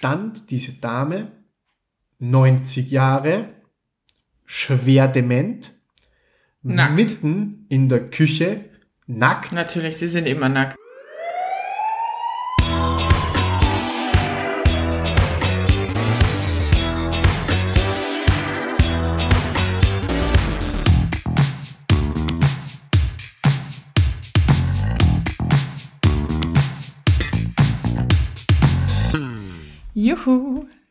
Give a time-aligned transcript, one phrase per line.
[0.00, 1.30] stand diese Dame
[2.20, 3.50] 90 Jahre,
[4.46, 5.72] schwer dement,
[6.62, 6.94] Nackt.
[6.96, 8.64] mitten in der Küche,
[9.06, 9.52] nackt.
[9.52, 10.78] Natürlich, sie sind immer nackt.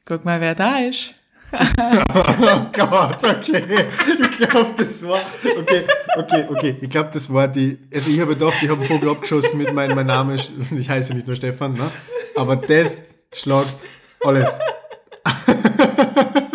[0.10, 1.14] Guck mal, wer da ist.
[1.52, 3.88] Oh Gott, okay.
[4.40, 5.20] Ich glaube, das war.
[5.44, 5.84] Okay,
[6.16, 6.76] okay, okay.
[6.80, 7.80] Ich glaube, das war die.
[7.94, 10.38] Also, ich habe gedacht, ich habe einen Vogel abgeschossen mit meinem mein Name.
[10.76, 11.90] Ich heiße nicht nur Stefan, ne?
[12.36, 13.02] Aber das
[13.34, 13.74] schlagt
[14.24, 14.50] alles.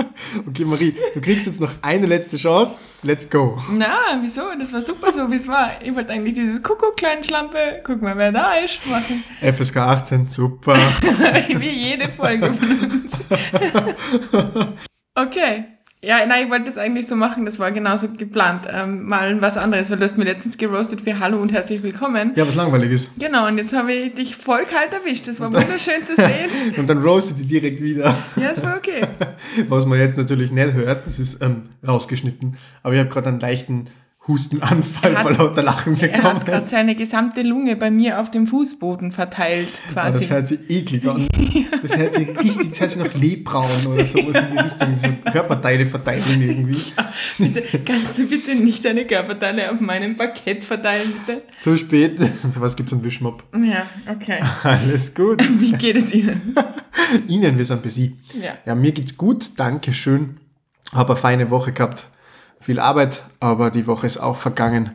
[0.48, 2.79] Okay, Marie, du kriegst jetzt noch eine letzte Chance.
[3.02, 3.59] Let's go.
[3.70, 4.43] Na, wieso?
[4.59, 5.70] Das war super so, wie es war.
[5.83, 9.23] Ich wollte eigentlich dieses Kuckuck, kleine Schlampe, guck mal, wer da ist, machen.
[9.41, 10.74] FSK 18, super.
[11.59, 13.12] wie jede Folge von uns.
[15.15, 15.73] okay.
[16.05, 18.66] Ja, nein, ich wollte das eigentlich so machen, das war genauso geplant.
[18.71, 22.33] Ähm, mal was anderes, weil du hast mir letztens geroastet für Hallo und herzlich willkommen.
[22.37, 23.11] Ja, was langweilig ist.
[23.19, 25.29] Genau, und jetzt habe ich dich voll kalt erwischt.
[25.29, 26.51] Das war wunderschön zu sehen.
[26.77, 28.16] Und dann roastet die direkt wieder.
[28.37, 29.07] Ja, es war okay.
[29.69, 32.57] Was man jetzt natürlich nicht hört, das ist ähm, rausgeschnitten.
[32.83, 33.87] Aber ich habe gerade einen leichten
[34.27, 36.25] Hustenanfall Er hat- vor lauter Lachen Er bekommen.
[36.37, 40.29] hat gerade seine gesamte Lunge bei mir auf dem Fußboden verteilt, Ah, das quasi.
[40.29, 41.29] hört sich eklig an.
[41.83, 45.30] Das hört sich richtig, das hört sich nach Lebbraun oder sowas in die Richtung, so
[45.30, 46.79] Körperteile verteilen irgendwie.
[47.39, 51.43] Bitte, kannst du bitte nicht deine Körperteile auf meinem Parkett verteilen, bitte?
[51.61, 52.19] Zu spät.
[52.21, 53.43] Für was gibt's einen Wischmopp?
[53.55, 54.41] Ja, okay.
[54.63, 55.43] Alles gut.
[55.61, 56.55] Wie geht es Ihnen?
[57.29, 58.17] Ihnen, wir sind busy.
[58.41, 58.52] Ja.
[58.65, 60.39] Ja, mir geht's gut, danke schön.
[60.93, 62.07] Habe eine feine Woche gehabt.
[62.65, 64.93] Viel Arbeit, aber die Woche ist auch vergangen.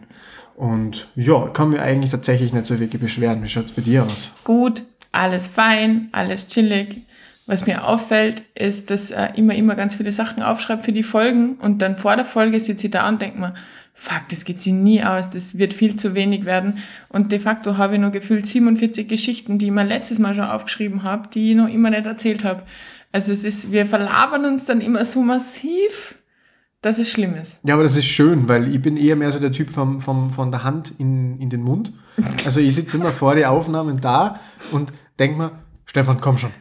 [0.56, 3.44] Und ja, kann mir eigentlich tatsächlich nicht so wirklich beschweren.
[3.44, 4.32] Wie schaut's bei dir aus?
[4.44, 7.04] Gut, alles fein, alles chillig.
[7.46, 11.58] Was mir auffällt, ist, dass er immer, immer ganz viele Sachen aufschreibt für die Folgen
[11.58, 13.54] und dann vor der Folge sitzt sie da und denkt mir,
[13.94, 16.80] fuck, das geht sie nie aus, das wird viel zu wenig werden.
[17.10, 20.46] Und de facto habe ich noch gefühlt 47 Geschichten, die ich mir letztes Mal schon
[20.46, 22.64] aufgeschrieben habe, die ich noch immer nicht erzählt habe.
[23.12, 26.16] Also es ist, wir verlabern uns dann immer so massiv,
[26.84, 27.60] schlimm ist.
[27.64, 30.30] Ja, aber das ist schön, weil ich bin eher mehr so der Typ vom, vom,
[30.30, 31.92] von der Hand in, in den Mund.
[32.46, 34.40] Also ich sitze immer vor den Aufnahmen da
[34.72, 35.52] und denk mir,
[35.86, 36.52] Stefan, komm schon.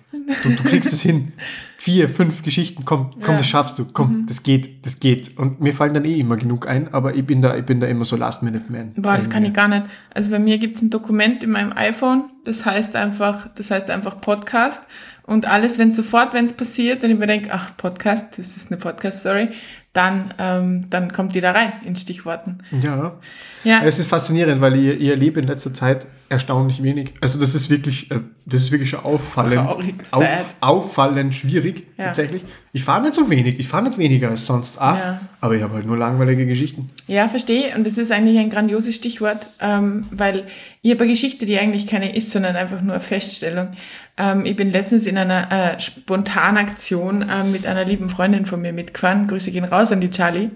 [0.43, 1.33] Du, du kriegst es hin.
[1.77, 3.37] Vier, fünf Geschichten, komm, komm, Ja.
[3.39, 3.84] das schaffst du.
[3.84, 5.39] Komm, das geht, das geht.
[5.39, 7.87] Und mir fallen dann eh immer genug ein, aber ich bin da, ich bin da
[7.87, 8.95] immer so Last-Minute-Man.
[8.97, 9.84] Boah, das kann ich gar nicht.
[10.12, 14.21] Also bei mir gibt's ein Dokument in meinem iPhone, das heißt einfach, das heißt einfach
[14.21, 14.83] Podcast.
[15.25, 18.73] Und alles, wenn sofort, wenn es passiert, und ich mir denke, ach, Podcast, das ist
[18.73, 19.51] eine Podcast-Story,
[19.98, 22.59] dann, ähm, dann kommt die da rein in Stichworten.
[22.81, 23.16] Ja.
[23.64, 27.12] Ja, Es ist faszinierend, weil ihr, ihr erlebt in letzter Zeit erstaunlich wenig.
[27.21, 29.55] Also das ist wirklich, äh, das ist wirklich schon auffallend.
[29.55, 32.06] Traurig, auf, auffallend schwierig, Ja.
[32.06, 32.43] tatsächlich.
[32.72, 35.21] Ich fahre nicht so wenig, ich fahre nicht weniger als sonst auch, Ja.
[35.41, 36.91] aber ich habe halt nur langweilige Geschichten.
[37.06, 37.75] ja, verstehe.
[37.77, 40.44] Und das ist eigentlich ein grandioses Stichwort, ähm, weil
[40.83, 43.69] ich habe eine Geschichte, die eigentlich keine ist, sondern einfach nur eine Feststellung.
[44.19, 48.72] Ähm, ich bin letztens in einer äh, Spontanaktion ähm, mit einer lieben Freundin von mir
[48.72, 49.27] mitgefahren.
[49.27, 50.50] Grüße gehen raus an die Charlie.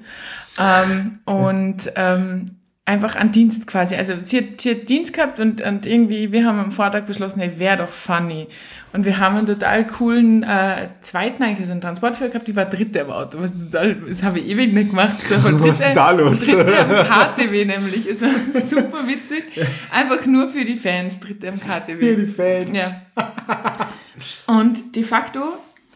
[0.59, 2.44] Ähm, und ähm,
[2.84, 3.94] einfach an Dienst quasi.
[3.94, 7.41] Also sie hat, sie hat Dienst gehabt und, und irgendwie, wir haben am Vortag beschlossen,
[7.41, 8.48] hey, wäre doch funny.
[8.93, 12.66] Und wir haben einen total coolen äh, zweiten, eigentlich so einen Transportführer gehabt, die war
[12.66, 13.41] dritte im Auto.
[13.41, 15.22] Was total, das habe ich ewig nicht gemacht.
[15.22, 16.44] Voll Was ist da los?
[16.44, 18.06] Dritte am KTW nämlich.
[18.06, 18.31] Es war
[18.62, 19.44] super witzig.
[19.92, 22.00] Einfach nur für die Fans, dritte am KTW.
[22.00, 22.71] Für die Fans.
[22.76, 23.92] Ja.
[24.47, 25.41] Und de facto.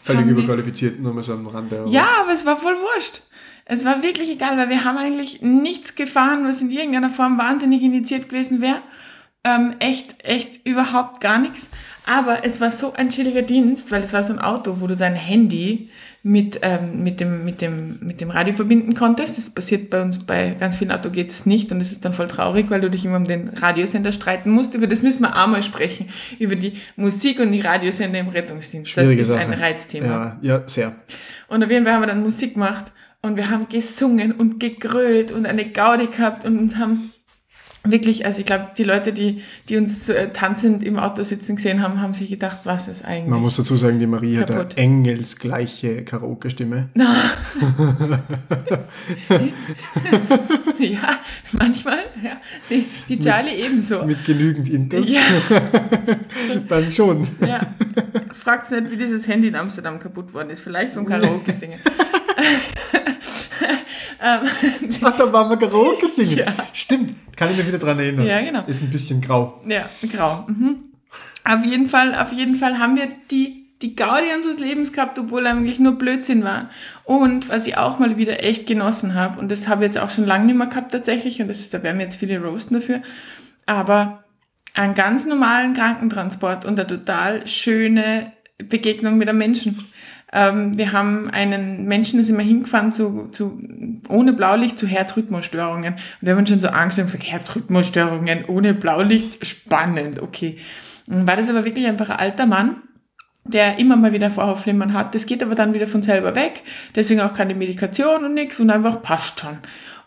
[0.01, 1.85] Völlig überqualifiziert, nur mal so am Rande.
[1.89, 3.23] ja, aber es war voll wurscht.
[3.69, 7.83] Es war wirklich egal, weil wir haben eigentlich nichts gefahren, was in irgendeiner Form wahnsinnig
[7.83, 8.81] initiiert gewesen wäre.
[9.43, 11.69] Ähm, echt, echt überhaupt gar nichts.
[12.07, 14.95] Aber es war so ein chilliger Dienst, weil es war so ein Auto, wo du
[14.95, 15.91] dein Handy
[16.23, 19.37] mit, ähm, mit, dem, mit, dem, mit dem Radio verbinden konntest.
[19.37, 22.13] Das passiert bei uns bei ganz vielen Autos geht es nicht und es ist dann
[22.13, 24.75] voll traurig, weil du dich immer um den Radiosender streiten musst.
[24.75, 26.09] Über das müssen wir auch mal sprechen.
[26.39, 28.97] Über die Musik und die Radiosender im Rettungsdienst.
[28.97, 29.41] Das ist Sache.
[29.41, 30.39] ein Reizthema.
[30.41, 30.95] Ja, ja, sehr.
[31.49, 35.33] Und auf jeden Fall haben wir dann Musik gemacht und wir haben gesungen und gegrölt
[35.33, 37.13] und eine Gaudi gehabt und uns haben
[37.91, 41.83] wirklich, also ich glaube, die Leute, die, die uns äh, tanzend im Auto sitzen gesehen
[41.83, 43.31] haben, haben sich gedacht, was ist eigentlich?
[43.31, 44.77] Man muss dazu sagen, die Marie hat Kaputt.
[44.77, 46.89] eine engelsgleiche Karaoke-Stimme.
[50.79, 51.19] ja,
[51.59, 52.41] manchmal, ja.
[52.71, 54.05] Die, die Charlie ebenso.
[54.05, 55.09] Mit genügend Intus.
[55.09, 55.23] Ja,
[56.69, 57.27] Dann schon.
[57.41, 57.61] ja.
[58.37, 60.61] Fragt nicht, wie dieses Handy in Amsterdam kaputt worden ist.
[60.61, 61.81] Vielleicht vom Karaoke singen.
[64.23, 64.41] ähm,
[65.03, 66.39] Ach, da waren wir Karaoke singen.
[66.39, 66.47] Ja.
[66.73, 68.27] Stimmt, kann ich mich wieder dran erinnern.
[68.27, 68.65] Ja, genau.
[68.67, 69.61] Ist ein bisschen grau.
[69.67, 70.45] Ja, grau.
[70.49, 70.77] Mhm.
[71.45, 75.47] Auf jeden Fall, auf jeden Fall haben wir die die Gaudi unseres Lebens gehabt, obwohl
[75.47, 76.71] eigentlich nur Blödsinn war.
[77.05, 80.11] Und was ich auch mal wieder echt genossen habe, und das habe ich jetzt auch
[80.11, 82.81] schon lange nicht mehr gehabt tatsächlich, und das ist, da werden wir jetzt viele roasten
[82.81, 83.03] dafür,
[83.67, 84.25] aber
[84.77, 89.87] einen ganz normalen Krankentransport und eine total schöne Begegnung mit einem Menschen.
[90.33, 93.59] Ähm, wir haben einen Menschen, da wir hingefahren zu, zu,
[94.09, 95.95] ohne Blaulicht zu Herzrhythmusstörungen.
[95.95, 100.59] Und wir haben schon so Angst und gesagt, Herzrhythmusstörungen ohne Blaulicht, spannend, okay.
[101.09, 102.83] Und war das aber wirklich einfach ein alter Mann,
[103.45, 105.15] der immer mal wieder Vorhofflimmern hat.
[105.15, 106.65] Das geht aber dann wieder von selber weg.
[106.95, 109.59] Deswegen auch keine Medikation und nichts und einfach passt schon.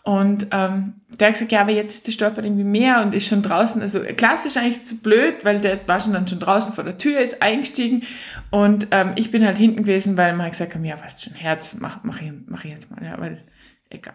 [0.02, 3.28] Und ähm, der hat gesagt, ja, aber jetzt ist der Stolpert irgendwie mehr und ist
[3.28, 3.82] schon draußen.
[3.82, 7.20] Also klassisch eigentlich zu blöd, weil der war schon dann schon draußen vor der Tür,
[7.20, 8.02] ist eingestiegen
[8.50, 11.34] und ähm, ich bin halt hinten gewesen, weil man halt gesagt hat, ja, weißt schon,
[11.34, 13.42] Herz, mach, mach, ich, mach ich jetzt mal, ja, weil
[13.90, 14.14] egal.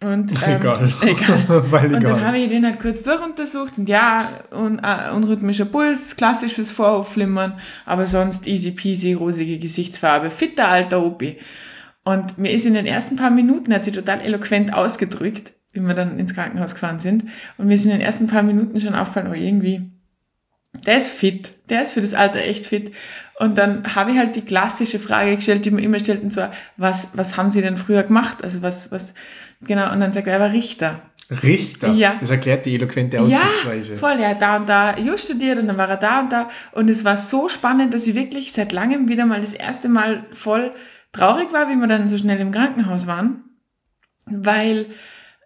[0.00, 0.92] Und, ähm, Egal.
[1.02, 1.44] egal.
[1.70, 2.24] Weil Und dann egal.
[2.26, 7.58] habe ich den halt kurz durchuntersucht und ja, un, äh, unrhythmischer Puls, klassisch fürs Vorhofflimmern,
[7.84, 11.38] aber sonst easy peasy, rosige Gesichtsfarbe, fitter alter Opi.
[12.08, 15.92] Und mir ist in den ersten paar Minuten, hat sie total eloquent ausgedrückt, wie wir
[15.92, 17.24] dann ins Krankenhaus gefahren sind.
[17.58, 19.90] Und mir ist in den ersten paar Minuten schon aufgefallen, oh irgendwie,
[20.86, 22.92] der ist fit, der ist für das Alter echt fit.
[23.38, 26.50] Und dann habe ich halt die klassische Frage gestellt, die man immer stellt, und zwar,
[26.78, 28.42] was, was haben Sie denn früher gemacht?
[28.42, 29.12] Also was, was,
[29.66, 31.02] genau, und dann sagt er, er war Richter.
[31.42, 31.92] Richter.
[31.92, 32.16] Ja.
[32.18, 33.92] Das erklärt die eloquente Ausdrucksweise.
[33.92, 36.48] Ja, voll, hat da und da just studiert und dann war er da und da.
[36.72, 40.24] Und es war so spannend, dass ich wirklich seit langem wieder mal das erste Mal
[40.32, 40.72] voll
[41.12, 43.44] traurig war, wie wir dann so schnell im Krankenhaus waren.
[44.30, 44.86] Weil,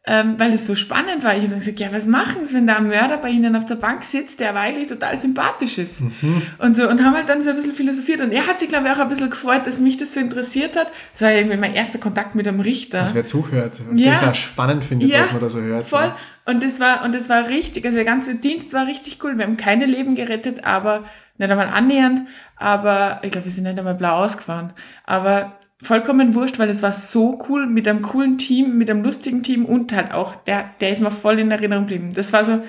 [0.07, 1.37] ähm, weil es so spannend war.
[1.37, 3.77] Ich habe gesagt, ja, was machen Sie, wenn da ein Mörder bei Ihnen auf der
[3.77, 6.01] Bank sitzt, der eigentlich total sympathisch ist?
[6.01, 6.43] Mhm.
[6.59, 8.21] Und so, und haben halt dann so ein bisschen philosophiert.
[8.21, 10.77] Und er hat sich, glaube ich, auch ein bisschen gefreut, dass mich das so interessiert
[10.77, 10.91] hat.
[11.13, 12.99] Das war irgendwie mein erster Kontakt mit einem Richter.
[12.99, 14.11] Dass wer zuhört und Ja.
[14.11, 15.87] das auch spannend findet, Ja, was man da so hört.
[15.87, 16.03] Voll.
[16.03, 16.17] Ja.
[16.45, 19.39] Und das war, und das war richtig, also der ganze Dienst war richtig cool.
[19.39, 21.05] Wir haben keine Leben gerettet, aber
[21.39, 22.23] nicht einmal annähernd,
[22.57, 24.73] aber ich glaube, wir sind nicht einmal blau ausgefahren.
[25.05, 29.43] Aber vollkommen wurscht, weil es war so cool mit einem coolen Team, mit einem lustigen
[29.43, 32.11] Team und halt auch, der, der ist mir voll in Erinnerung geblieben.
[32.15, 32.63] Das war so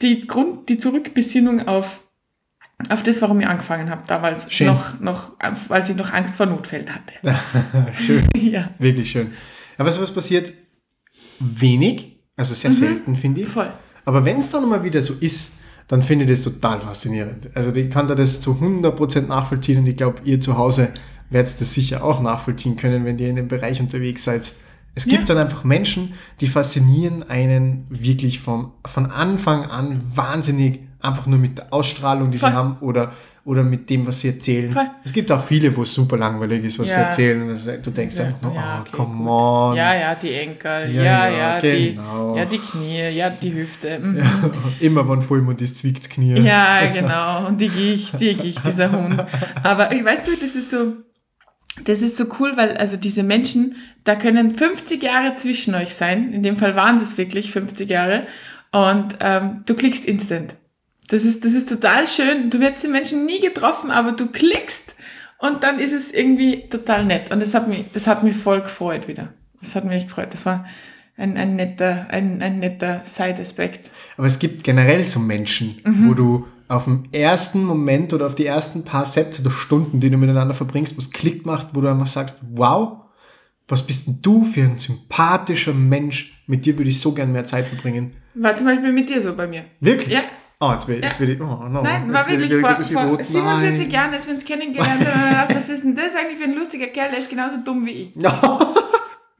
[0.00, 2.04] die Grund, die Zurückbesinnung auf,
[2.88, 4.52] auf das, warum ich angefangen habe damals.
[4.52, 4.66] Schön.
[4.66, 7.14] Noch, noch, als ich noch Angst vor Notfällen hatte.
[7.98, 8.26] Schön.
[8.36, 9.32] ja, Wirklich schön.
[9.76, 10.52] Aber was, was passiert?
[11.38, 12.11] Wenig,
[12.50, 12.72] also Mhm.
[12.72, 13.48] sehr selten, finde ich.
[13.48, 13.70] voll.
[14.04, 15.52] Aber wenn es dann mal wieder so ist,
[15.88, 17.50] dann finde ich das total faszinierend.
[17.54, 20.88] Also ich kann da das zu 100% nachvollziehen und ich glaube, ihr zu Hause
[21.30, 24.52] werdet das sicher auch nachvollziehen können, wenn ihr in dem Bereich unterwegs seid.
[24.94, 25.34] Es gibt Ja.
[25.34, 31.58] dann einfach Menschen, die faszinieren einen wirklich vom, von Anfang an wahnsinnig, einfach nur mit
[31.58, 32.50] der Ausstrahlung, die Voll.
[32.50, 33.12] sie haben oder,
[33.44, 34.70] oder mit dem, was sie erzählen.
[34.70, 34.88] Voll.
[35.04, 37.00] Es gibt auch viele, wo es super langweilig ist, was sie Ja.
[37.02, 37.42] erzählen.
[37.50, 39.26] und Du denkst Ja, einfach nur, ja, oh, okay, come gut.
[39.28, 39.76] on.
[39.76, 42.34] Ja, ja, die Enkel, Ja, ja, genau.
[42.34, 43.98] die, ja, die Knie, ja, die Hüfte.
[43.98, 44.22] mhm.
[44.80, 46.38] Immer wenn Vollmond ist, zwickt Knie.
[46.40, 47.48] Ja, genau.
[47.48, 49.24] Und die Gicht, die Gicht, dieser Hund.
[49.64, 50.92] Aber ich weißt du, das ist so,
[51.84, 53.74] das ist so cool, weil also diese Menschen,
[54.04, 56.32] da können 50 Jahre zwischen euch sein.
[56.32, 58.26] In dem Fall waren es wirklich 50 Jahre.
[58.70, 60.54] Und ähm, du klickst instant.
[61.12, 62.48] Das ist, das ist total schön.
[62.48, 64.96] Du wirst die Menschen nie getroffen, aber du klickst
[65.38, 67.30] und dann ist es irgendwie total nett.
[67.30, 69.28] Und das hat mich, das hat mich voll gefreut wieder.
[69.60, 70.28] Das hat mich echt gefreut.
[70.32, 70.64] Das war
[71.18, 73.90] ein, ein netter, ein, ein netter Side-Aspekt.
[74.16, 76.08] Aber es gibt generell so Menschen, Mhm.
[76.08, 80.08] wo du auf den ersten Moment oder auf die ersten paar Sätze oder Stunden, die
[80.08, 83.02] du miteinander verbringst, wo es Klick macht, wo du einfach sagst, wow,
[83.68, 86.42] was bist denn du für ein sympathischer Mensch?
[86.46, 88.14] Mit dir würde ich so gern mehr Zeit verbringen.
[88.34, 89.66] War zum Beispiel mit dir so bei mir.
[89.80, 90.14] Wirklich?
[90.14, 90.22] Ja.
[90.64, 91.82] Oh, jetzt will, jetzt will ich, oh no.
[91.82, 93.24] Nein, jetzt war wirklich vor, vor rot.
[93.24, 93.90] 47 Nein.
[93.90, 96.86] Jahren, als wir uns kennengelernt haben, gedacht, was ist denn das eigentlich für ein lustiger
[96.86, 98.12] Kerl, der ist genauso dumm wie ich.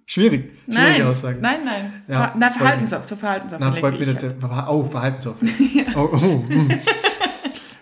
[0.07, 0.51] Schwierig.
[0.51, 1.39] Schwierige Nein, Aussage.
[1.41, 2.03] nein, nein.
[2.09, 3.61] Ja, Ver na, freut verhaltensauf, so verhaltensauf.
[3.61, 4.25] Na, freut mich nicht.
[4.69, 5.49] Oh, verhaltensoffen.
[5.95, 6.81] oh, oh, hm.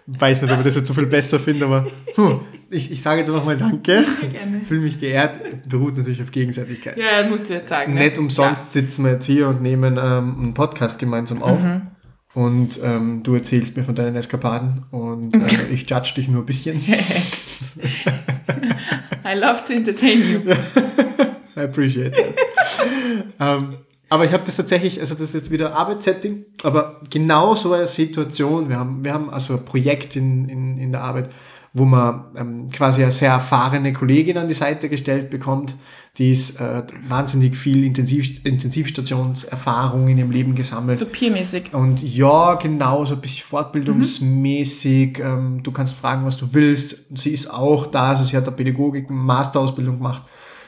[0.07, 3.21] Weiß nicht, ob ich das jetzt so viel besser finde, aber hm, ich, ich sage
[3.21, 4.05] jetzt einfach mal Danke.
[4.21, 4.61] Gerne.
[4.63, 5.67] Fühle mich geehrt.
[5.67, 6.99] Beruht natürlich auf Gegenseitigkeit.
[6.99, 7.95] Ja, musst du jetzt sagen.
[7.95, 8.01] ne?
[8.01, 11.63] Nicht umsonst sitzen wir jetzt hier und nehmen ähm, einen Podcast gemeinsam auf.
[11.63, 11.87] Mhm.
[12.33, 16.47] Und ähm, du erzählst mir von deinen Eskapaden und äh, ich judge dich nur ein
[16.47, 16.81] bisschen.
[19.25, 20.41] I love to entertain you.
[21.57, 22.35] I appreciate that.
[23.41, 27.73] ähm, aber ich habe das tatsächlich, also das ist jetzt wieder Arbeitssetting, aber genau so
[27.73, 31.31] eine Situation, wir haben, wir haben also ein Projekt in, in, in der Arbeit,
[31.73, 35.77] wo man ähm, quasi eine sehr erfahrene Kollegin an die Seite gestellt bekommt,
[36.19, 40.99] die ist äh, wahnsinnig viel Intensiv, Intensivstationserfahrung in ihrem Leben gesammelt.
[40.99, 41.73] So peermäßig.
[41.73, 45.21] Und ja, genau, so ein bisschen fortbildungsmäßig.
[45.21, 47.11] Ähm, du kannst fragen, was du willst.
[47.11, 50.25] Und sie ist auch da, also sie hat eine Pädagogik, eine Masterausbildung gemacht,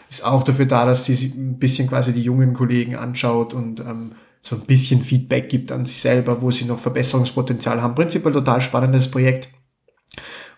[0.08, 3.80] ist auch dafür da, dass sie sich ein bisschen quasi die jungen Kollegen anschaut und
[3.80, 7.94] ähm, so ein bisschen Feedback gibt an sich selber, wo sie noch Verbesserungspotenzial haben.
[7.94, 9.49] Prinzipiell total spannendes Projekt.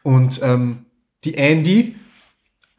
[0.03, 0.87] Und ähm,
[1.25, 1.95] die Andy,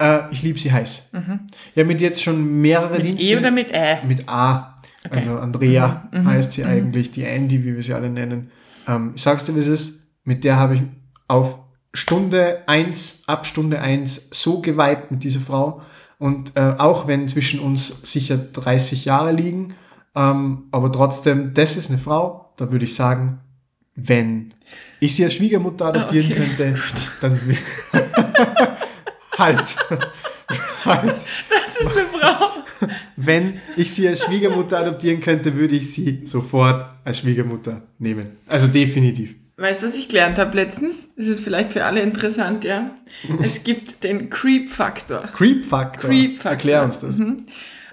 [0.02, 1.10] äh, ich liebe sie heiß.
[1.14, 2.98] Ich habe mit jetzt schon mehrere Mhm.
[2.98, 3.26] Mit Dienste.
[3.28, 3.98] E oder mit Ä?
[4.08, 4.76] Mit A.
[5.10, 8.50] Also Andrea heißt sie eigentlich, die Andy, wie wir sie alle nennen.
[8.88, 10.08] Ähm, ich sag's dir, wie es ist.
[10.24, 10.82] Mit der habe ich
[11.28, 11.60] auf
[11.94, 15.82] Stunde eins, ab Stunde eins so geweibt mit dieser Frau.
[16.18, 19.76] Und äh, auch wenn zwischen uns sicher 30 Jahre liegen,
[20.16, 23.40] ähm, aber trotzdem, das ist eine Frau, da würde ich sagen,
[23.96, 24.54] wenn
[25.00, 26.36] ich sie als Schwiegermutter adoptieren okay.
[26.36, 26.76] könnte,
[27.22, 27.40] dann
[29.38, 29.76] halt.
[30.86, 31.16] halt.
[31.50, 32.64] Das ist eine Frau.
[33.16, 38.38] Wenn ich sie als Schwiegermutter adoptieren könnte, würde ich sie sofort als Schwiegermutter nehmen.
[38.48, 39.36] Also definitiv.
[39.58, 41.16] Weißt du, was ich gelernt habe letztens?
[41.16, 42.92] Das ist vielleicht für alle interessant, ja.
[43.42, 45.22] Es gibt den Creep-Faktor.
[45.34, 46.10] Creep-Faktor.
[46.10, 46.52] Creep-Faktor.
[46.52, 47.22] Erklär uns das.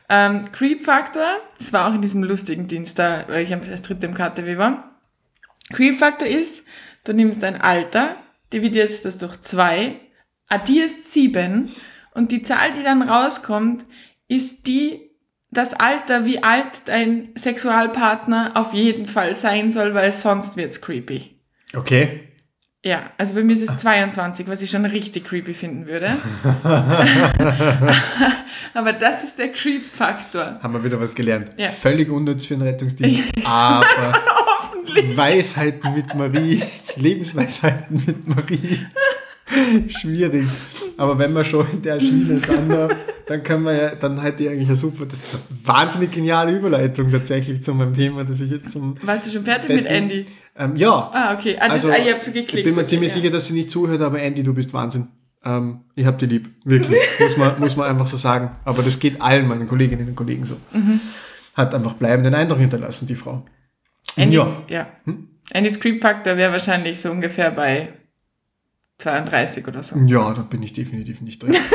[0.09, 4.15] Ähm, Creep-Faktor, das war auch in diesem lustigen Dienst da, weil ich als dritte im
[4.15, 5.01] KTW war.
[5.73, 6.65] Creep-Faktor ist,
[7.05, 8.17] du nimmst dein Alter,
[8.53, 10.01] dividierst das durch zwei,
[10.53, 11.71] addierst sieben
[12.15, 13.85] und die Zahl, die dann rauskommt,
[14.29, 15.11] ist die,
[15.51, 21.37] das Alter, wie alt dein Sexualpartner auf jeden Fall sein soll, weil sonst wird's creepy.
[21.75, 22.29] Okay.
[22.85, 26.17] Ja, also bei mir ist es 22, was ich schon richtig creepy finden würde.
[28.75, 30.59] Aber das ist der Creep-Faktor.
[30.61, 31.51] Haben wir wieder was gelernt.
[31.57, 31.69] Ja.
[31.69, 33.85] Völlig unnütz für den Rettungsdienst, aber
[35.15, 36.61] Weisheiten mit Marie,
[36.97, 38.81] Lebensweisheiten mit Marie.
[39.89, 40.47] Schwierig.
[40.97, 42.71] Aber wenn wir schon in der Schiene sind,
[43.27, 46.53] dann können wir ja, dann hätte ich eigentlich eine super, das ist eine wahnsinnig geniale
[46.57, 50.03] Überleitung tatsächlich zu meinem Thema, das ich jetzt zum Warst du schon fertig besten- mit
[50.03, 50.27] Andy?
[50.57, 51.11] Ähm, ja.
[51.15, 51.57] Ah, okay.
[51.59, 52.59] Ah, das, Also, ah, ihr habt so geklickt.
[52.59, 53.17] ich bin mir ziemlich ja.
[53.21, 55.09] sicher, dass sie nicht zuhört, aber Andy, du bist Wahnsinn.
[55.45, 56.51] Ähm, ich hab dich lieb.
[56.65, 56.99] Wirklich.
[57.21, 58.51] muss, man, muss man einfach so sagen.
[58.65, 60.57] Aber das geht allen meinen Kolleginnen und Kollegen so.
[60.73, 61.01] Mhm.
[61.55, 63.45] Hat einfach bleibenden Eindruck hinterlassen, die Frau.
[64.17, 64.47] Andys, Ja.
[64.69, 64.87] ja.
[65.05, 65.29] Hm?
[65.55, 67.89] Andys Creep-Faktor wäre wahrscheinlich so ungefähr bei
[69.03, 69.99] 32 oder so.
[70.07, 71.57] Ja, da bin ich definitiv nicht drin.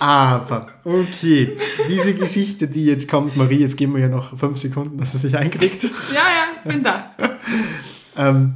[0.00, 1.56] Aber, okay,
[1.88, 5.20] diese Geschichte, die jetzt kommt, Marie, jetzt geben wir ja noch fünf Sekunden, dass er
[5.20, 5.84] sich einkriegt.
[5.84, 7.14] Ja, ja, bin da.
[8.16, 8.54] Ähm,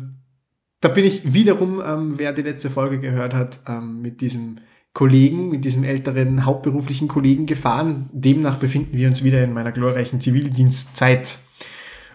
[0.81, 4.57] da bin ich wiederum, ähm, wer die letzte Folge gehört hat, ähm, mit diesem
[4.93, 8.11] Kollegen, mit diesem älteren hauptberuflichen Kollegen gefahren.
[8.13, 11.39] Demnach befinden wir uns wieder in meiner glorreichen Zivildienstzeit.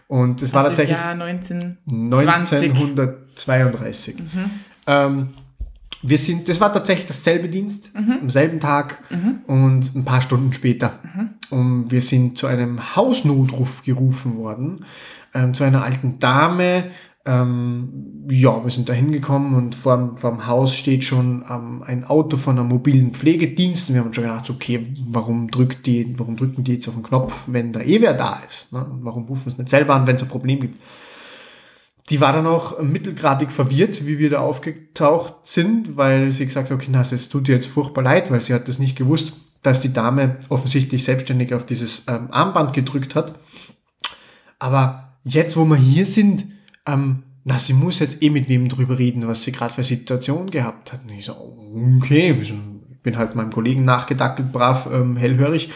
[0.10, 2.72] Und es war Also tatsächlich Ja, 1920.
[2.72, 4.16] 1932.
[4.88, 5.30] Ähm,
[6.01, 9.04] wir sind, das war tatsächlich dasselbe Dienst, am selben Tag
[9.48, 10.98] und ein paar Stunden später.
[11.51, 14.84] Und wir sind zu einem Hausnotruf gerufen worden,
[15.36, 16.86] ähm, zu einer alten Dame.
[17.26, 22.38] Ähm, ja, wir sind da hingekommen und vor, dem Haus steht schon ähm, ein Auto
[22.38, 23.90] von einem mobilen Pflegedienst.
[23.90, 27.04] Und wir haben schon gedacht, okay, warum drückt die, warum drücken die jetzt auf den
[27.04, 28.72] Knopf, wenn da eh wer da ist?
[28.72, 28.86] Ne?
[29.02, 30.82] Warum rufen sie nicht selber an, wenn es ein Problem gibt?
[32.10, 36.76] Die war dann auch mittelgradig verwirrt, wie wir da aufgetaucht sind, weil sie gesagt hat,
[36.76, 39.82] okay, na, es tut ihr jetzt furchtbar leid, weil sie hat das nicht gewusst, dass
[39.82, 43.36] die Dame offensichtlich selbstständig auf dieses ähm, Armband gedrückt hat.
[44.58, 46.48] Aber jetzt, wo wir hier sind,
[46.86, 50.52] ähm, na, sie muss jetzt eh mit wem drüber reden, was sie gerade für Situation
[50.52, 51.04] gehabt hat.
[51.04, 51.34] Und ich so,
[51.98, 52.54] okay, ich
[53.02, 55.70] bin halt meinem Kollegen nachgedackelt, brav, ähm, hellhörig.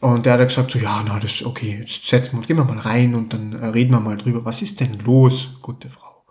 [0.00, 2.64] Und der hat gesagt, so, ja, na, das ist okay, jetzt setzen wir gehen wir
[2.64, 6.24] mal rein und dann äh, reden wir mal drüber, was ist denn los, gute Frau.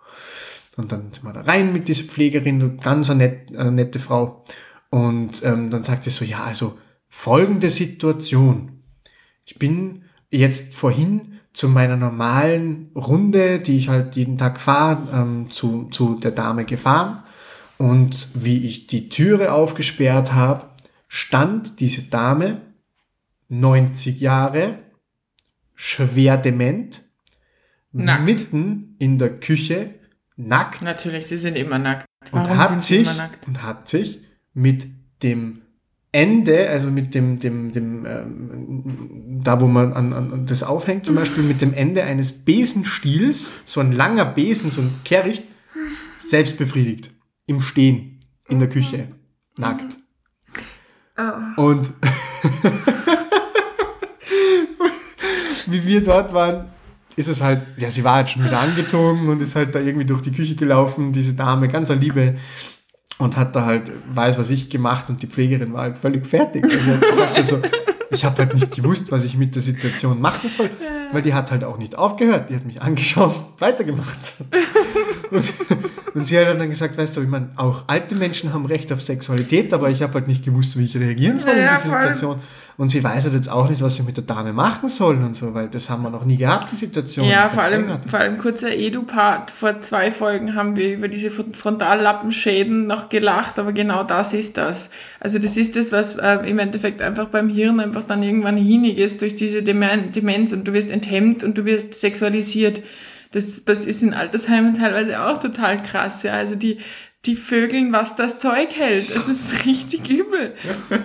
[0.76, 4.44] Und dann sind wir da rein mit dieser Pflegerin, ganz eine net, äh, nette Frau.
[4.90, 8.82] Und ähm, dann sagt sie so, ja, also folgende Situation.
[9.44, 15.50] Ich bin jetzt vorhin zu meiner normalen Runde, die ich halt jeden Tag fahre, ähm,
[15.50, 17.24] zu, zu der Dame gefahren.
[17.78, 20.66] Und wie ich die Türe aufgesperrt habe,
[21.08, 22.60] stand diese Dame,
[23.48, 24.78] 90 Jahre,
[25.74, 27.00] schwer dement,
[27.90, 28.24] Nackt.
[28.24, 29.94] mitten in der Küche,
[30.36, 32.06] nackt Natürlich, sie sind immer nackt.
[32.30, 33.48] und Warum hat sind sie sich immer nackt?
[33.48, 34.20] und hat sich
[34.54, 34.86] mit
[35.24, 35.62] dem
[36.10, 41.16] Ende, also mit dem dem dem ähm, da wo man an, an das aufhängt, zum
[41.16, 45.44] Beispiel mit dem Ende eines Besenstiels, so ein langer Besen, so ein Kehricht,
[46.18, 47.10] selbst befriedigt
[47.46, 49.08] im Stehen in der Küche,
[49.56, 49.96] nackt.
[51.56, 51.92] Und
[55.66, 56.68] wie wir dort waren,
[57.16, 60.06] ist es halt, ja, sie war halt schon wieder angezogen und ist halt da irgendwie
[60.06, 62.36] durch die Küche gelaufen, diese Dame, ganz eine Liebe,
[63.18, 66.64] und hat da halt, weiß was ich gemacht und die Pflegerin war halt völlig fertig.
[66.64, 67.62] Also gesagt, also,
[68.10, 70.70] ich habe halt nicht gewusst, was ich mit der Situation machen soll,
[71.12, 74.34] weil die hat halt auch nicht aufgehört, die hat mich angeschaut, weitergemacht.
[75.30, 75.44] Und,
[76.14, 79.00] und sie hat dann gesagt, weißt du, ich meine, auch alte Menschen haben Recht auf
[79.00, 81.88] Sexualität, aber ich habe halt nicht gewusst, wie ich reagieren soll Ja, in dieser.
[82.00, 82.38] Situation.
[82.76, 85.34] Und sie weiß halt jetzt auch nicht, was sie mit der Dame machen sollen und
[85.34, 87.26] so, weil das haben wir noch nie gehabt, die Situation.
[87.28, 89.50] Ja, vor allem, vor allem kurzer Edu-Part.
[89.50, 94.56] Vor zwei Folgen haben wir über diese Fron- Frontallappenschäden noch gelacht, aber genau das ist
[94.56, 94.90] das.
[95.20, 98.98] Also das ist das, was äh, im Endeffekt einfach beim Hirn einfach dann irgendwann hinig
[98.98, 102.80] ist durch diese Demen Demenz und du wirst enthemmt und du wirst sexualisiert.
[103.32, 106.32] Das, das ist in Altersheimen teilweise auch total krass, ja.
[106.32, 106.78] Also die,
[107.26, 109.14] die Vögeln, was das Zeug hält.
[109.14, 110.54] Das ist richtig übel.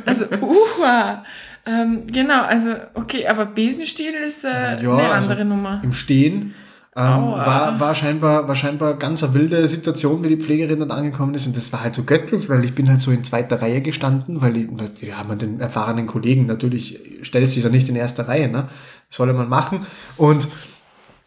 [0.05, 1.23] Also, uha.
[1.65, 5.81] Ähm, genau, also, okay, aber Besenstiel ist äh, eine also andere Nummer.
[5.83, 6.53] Im Stehen.
[6.95, 11.33] Ähm, war, war, scheinbar, war scheinbar ganz eine wilde Situation, wie die Pflegerin dann angekommen
[11.33, 11.47] ist.
[11.47, 14.41] Und das war halt so göttlich, weil ich bin halt so in zweiter Reihe gestanden,
[14.41, 14.67] weil ich,
[14.99, 18.67] wir haben den erfahrenen Kollegen, natürlich stellt sich da nicht in erster Reihe, ne?
[19.07, 19.87] Das soll man machen.
[20.17, 20.47] Und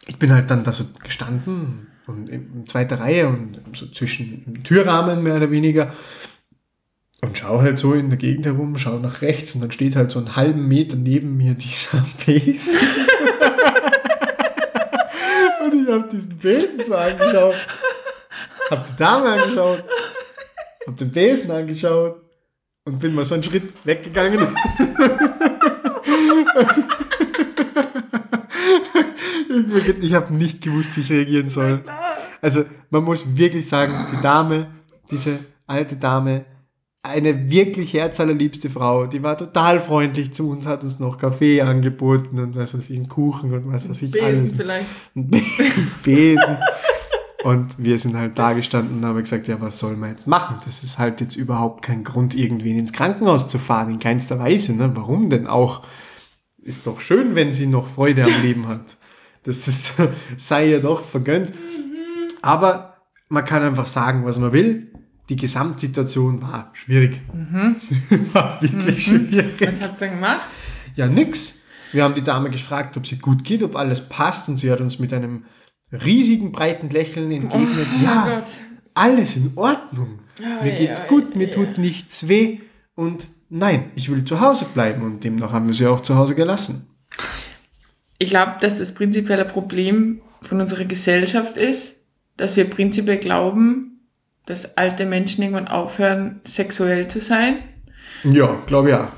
[0.07, 4.63] ich bin halt dann da so gestanden und in, zweiter Reihe und so zwischen im
[4.63, 5.93] Türrahmen mehr oder weniger
[7.21, 10.11] und schau halt so in der Gegend herum, schau nach rechts und dann steht halt
[10.11, 12.79] so einen halben Meter neben mir dieser Besen.
[15.65, 17.55] und ich habe diesen Besen so angeschaut,
[18.69, 19.83] hab die Dame angeschaut,
[20.85, 22.21] hab den Besen angeschaut
[22.85, 24.39] und bin mal so einen Schritt weggegangen.
[30.01, 31.83] ich habe nicht gewusst, wie ich reagieren soll.
[32.41, 34.67] Also man muss wirklich sagen, die Dame,
[35.11, 36.45] diese alte Dame,
[37.03, 42.39] eine wirklich herzallerliebste Frau, die war total freundlich zu uns, hat uns noch Kaffee angeboten
[42.39, 44.53] und was weiß ich, einen Kuchen und was weiß ich Besen alles.
[44.53, 44.87] vielleicht.
[46.03, 46.57] Besen.
[47.43, 50.57] Und wir sind halt da gestanden und haben gesagt, ja, was soll man jetzt machen?
[50.65, 54.73] Das ist halt jetzt überhaupt kein Grund, irgendwen ins Krankenhaus zu fahren, in keinster Weise.
[54.73, 54.91] Ne?
[54.95, 55.83] Warum denn auch?
[56.61, 58.97] Ist doch schön, wenn sie noch Freude am Leben hat.
[59.47, 59.93] Das ist,
[60.37, 61.53] sei ihr doch vergönnt.
[62.41, 62.97] Aber
[63.29, 64.91] man kann einfach sagen, was man will.
[65.29, 67.21] Die Gesamtsituation war schwierig.
[68.33, 69.55] war wirklich schwierig.
[69.59, 70.47] Was hat sie gemacht?
[70.95, 71.61] Ja, nix.
[71.93, 74.81] Wir haben die Dame gefragt, ob sie gut geht, ob alles passt und sie hat
[74.81, 75.45] uns mit einem
[75.91, 78.45] riesigen, breiten Lächeln entgegnet, Oh ja, Gott.
[78.93, 80.19] alles in Ordnung.
[80.41, 82.59] Ja, mir geht's ja, gut, mir tut nichts weh
[82.95, 86.35] und nein, ich will zu Hause bleiben und demnach haben wir sie auch zu Hause
[86.35, 86.86] gelassen.
[88.17, 91.97] Ich glaube, dass das prinzipielle Problem von unserer Gesellschaft ist,
[92.37, 93.99] dass wir prinzipiell glauben,
[94.45, 97.59] dass alte Menschen irgendwann aufhören, sexuell zu sein.
[98.23, 99.11] Ja, glaube ja.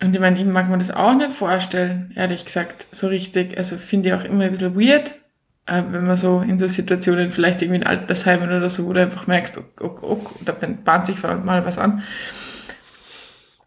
[0.00, 3.56] Und ich meine, ich mag mir das auch nicht vorstellen, ehrlich gesagt, so richtig.
[3.56, 5.14] Also finde ich auch immer ein bisschen weird,
[5.66, 9.26] äh, wenn man so in so Situationen, vielleicht irgendwie in Altersheimen oder so, oder einfach
[9.26, 12.02] merkst, oh, oh, oh, da bahnt sich mal was an.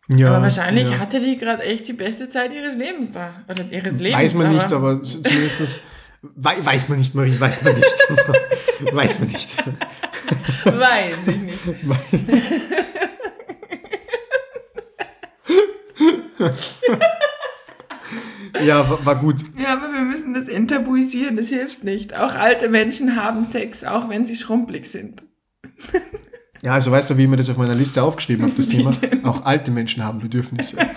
[0.10, 1.00] Ja aber wahrscheinlich ja.
[1.00, 3.32] hatte die gerade echt die beste Zeit ihres Lebens da.
[3.48, 4.20] Oder ihres Lebens.
[4.20, 5.82] Weiß man nicht, aber zumindest
[6.22, 7.96] wei weiß man nicht, Marie, weiß man nicht.
[8.94, 9.56] weiß man nicht.
[10.66, 11.60] Weiß ich nicht.
[18.66, 19.38] Ja, war, war gut.
[19.58, 22.18] Ja, aber wir müssen das enttabuisieren, das hilft nicht.
[22.18, 25.24] Auch alte Menschen haben Sex, auch wenn sie schrumpelig sind.
[26.64, 28.92] Ja, also weißt du, wie ich mir das auf meiner Liste aufgeschrieben habe, das Thema?
[29.24, 30.78] Auch alte Menschen haben Bedürfnisse.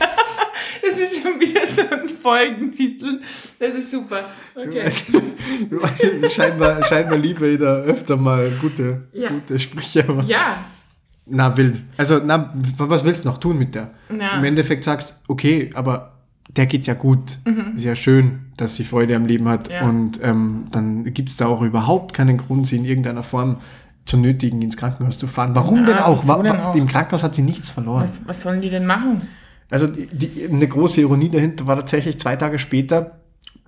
[0.80, 3.20] Das ist schon wieder so ein Folgentitel.
[3.58, 4.20] Das ist super.
[4.54, 4.90] Okay.
[5.68, 9.28] Du also scheinbar, scheinbar liefere ich da öfter mal gute, Ja.
[9.30, 10.04] gute Sprüche.
[10.08, 10.56] Aber Ja,
[11.26, 11.80] Na, wild.
[11.96, 13.90] Also, na, was willst du noch tun mit der?
[14.16, 14.38] Ja.
[14.38, 16.12] Im Endeffekt sagst, okay, aber
[16.56, 17.38] der geht's ja gut.
[17.76, 19.68] Ist ja schön, dass sie Freude am Leben hat.
[19.68, 19.74] Mhm.
[19.74, 19.82] Ja.
[19.88, 23.58] Und ähm, dann gibt's da auch überhaupt keinen Grund, sie in irgendeiner Form
[24.04, 25.54] zu nötigen, ins Krankenhaus zu fahren.
[25.54, 26.26] Warum Na, denn auch?
[26.26, 26.74] Wa- denn auch?
[26.74, 28.02] Im Krankenhaus hat sie nichts verloren.
[28.02, 29.18] was, was sollen die denn machen?
[29.70, 33.18] Also die, die, eine große Ironie dahinter war tatsächlich, zwei Tage später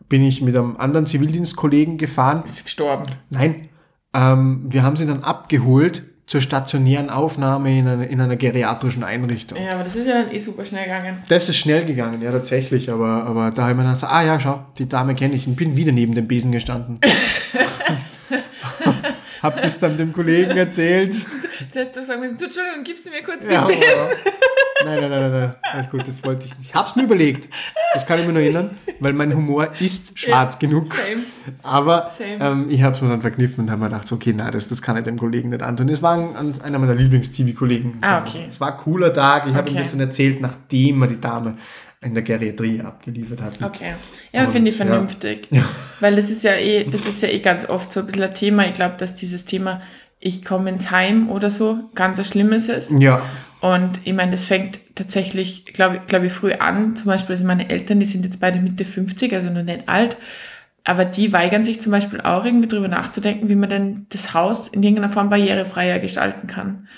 [0.08, 2.42] bin ich mit einem anderen Zivildienstkollegen gefahren.
[2.44, 3.04] Ist gestorben.
[3.30, 3.68] Nein,
[4.12, 9.58] ähm, wir haben sie dann abgeholt zur stationären Aufnahme in, einer in einer geriatrischen Einrichtung.
[9.62, 11.18] Ja, aber das ist ja dann eh super schnell gegangen.
[11.28, 14.22] Das ist schnell gegangen, ja tatsächlich, aber, aber da habe ich mir dann gesagt, ah
[14.22, 16.98] ja, schau, die Dame kenne ich und bin wieder neben dem Besen gestanden.
[19.44, 21.14] hab das dann dem Kollegen erzählt.
[21.14, 23.92] Jetzt hättest du sagen müssen, du, Entschuldigung, gibst du mir kurz Ja, den Besen?
[24.84, 26.70] nein, nein, nein, nein, nein, alles gut, das wollte ich nicht.
[26.70, 27.48] Ich hab's mir überlegt,
[27.94, 30.88] das kann ich mir noch erinnern, weil mein Humor ist schwarz genug.
[30.88, 31.22] Same.
[31.62, 32.38] Aber Same.
[32.40, 34.82] ähm, ich habe es mir dann verkniffen und habe mir gedacht, okay, na, das, das
[34.82, 35.86] kann ich dem Kollegen nicht antun.
[35.86, 37.98] Das war ein, ein- einer meiner Lieblings-TV-Kollegen.
[38.00, 38.46] Ah, okay.
[38.48, 39.46] Es war ein cooler Tag.
[39.46, 39.82] Ich habe ihm Okay.
[39.82, 41.56] das dann erzählt, nachdem er die Dame
[42.04, 43.62] in der Geriatrie abgeliefert hat.
[43.62, 43.94] Okay.
[44.32, 44.84] Ja, finde ich ja.
[44.84, 45.48] vernünftig.
[46.00, 48.34] Weil das ist ja eh, das ist ja eh ganz oft so ein bisschen ein
[48.34, 48.66] Thema.
[48.66, 49.80] Ich glaube, dass dieses Thema,
[50.20, 52.92] ich komme ins Heim oder so, ganz ein schlimmes ist.
[52.98, 53.22] Ja,
[53.60, 56.96] Und ich meine, das fängt tatsächlich, glaube glaub ich, früh an.
[56.96, 60.16] Zum Beispiel, also meine Eltern, die sind jetzt beide Mitte 50, also noch nicht alt.
[60.84, 64.68] aber die weigern sich zum Beispiel auch irgendwie drüber nachzudenken, wie man denn das Haus
[64.68, 66.88] in irgendeiner Form barrierefreier gestalten kann.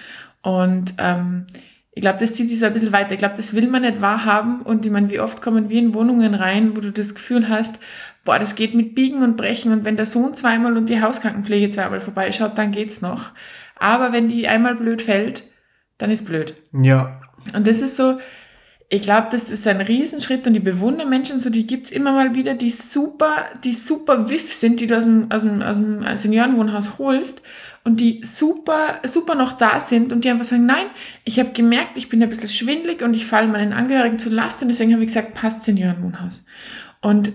[0.42, 1.46] Und ähm,
[1.96, 3.12] ich glaube, das zieht sich so ein bisschen weiter.
[3.12, 4.60] Ich glaube, das will man nicht wahrhaben.
[4.60, 7.78] Und ich meine, wie oft kommen wir in Wohnungen rein, wo du das Gefühl hast,
[8.22, 9.72] boah, das geht mit Biegen und Brechen.
[9.72, 13.30] Und wenn der Sohn zweimal und die Hauskrankenpflege zweimal vorbeischaut, dann geht's noch.
[13.76, 15.44] Aber wenn die einmal blöd fällt,
[15.96, 16.54] dann ist blöd.
[16.74, 17.22] Ja.
[17.54, 18.18] Und das ist so,
[18.90, 22.34] ich glaube, das ist ein Riesenschritt und die bewundern Menschen, so die gibt's immer mal
[22.34, 26.16] wieder, die super, die super wiff sind, die du aus dem, aus dem, aus dem
[26.16, 27.40] Seniorenwohnhaus holst
[27.86, 30.86] und die super, super noch da sind und die einfach sagen, nein,
[31.24, 34.60] ich habe gemerkt, ich bin ein bisschen schwindlig und ich falle meinen Angehörigen zu Last
[34.60, 36.44] und deswegen habe ich gesagt, passt Seniorenwohnhaus.
[37.00, 37.32] Und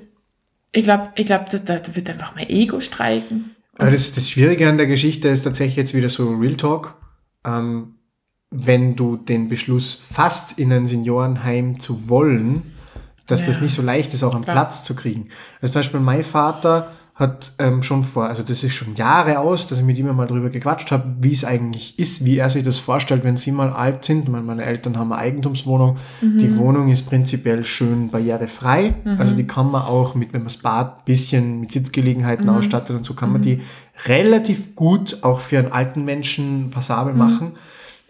[0.74, 3.56] ich glaube, ich glaube, da, da wird einfach mein Ego streiken.
[3.78, 6.96] Aber das, das Schwierige an der Geschichte ist tatsächlich jetzt wieder so Real Talk.
[7.46, 7.96] Ähm,
[8.50, 12.74] wenn du den Beschluss fasst, in ein Seniorenheim zu wollen,
[13.26, 13.48] dass Ja.
[13.48, 14.56] das nicht so leicht ist, auch einen Klar.
[14.58, 15.30] Platz zu kriegen.
[15.62, 19.68] Also zum Beispiel mein Vater hat ähm, schon vor, also das ist schon Jahre aus,
[19.68, 22.64] dass ich mit ihm mal drüber gequatscht habe, wie es eigentlich ist, wie er sich
[22.64, 24.28] das vorstellt, wenn sie mal alt sind.
[24.28, 25.98] Meine, meine Eltern haben eine Eigentumswohnung.
[26.22, 28.96] Die Wohnung ist prinzipiell schön barrierefrei.
[29.20, 33.06] Also die kann man auch mit, wenn man das Bad bisschen mit Sitzgelegenheiten ausstattet und
[33.06, 33.62] so kann man die
[34.06, 37.54] relativ gut auch für einen alten Menschen passabel machen.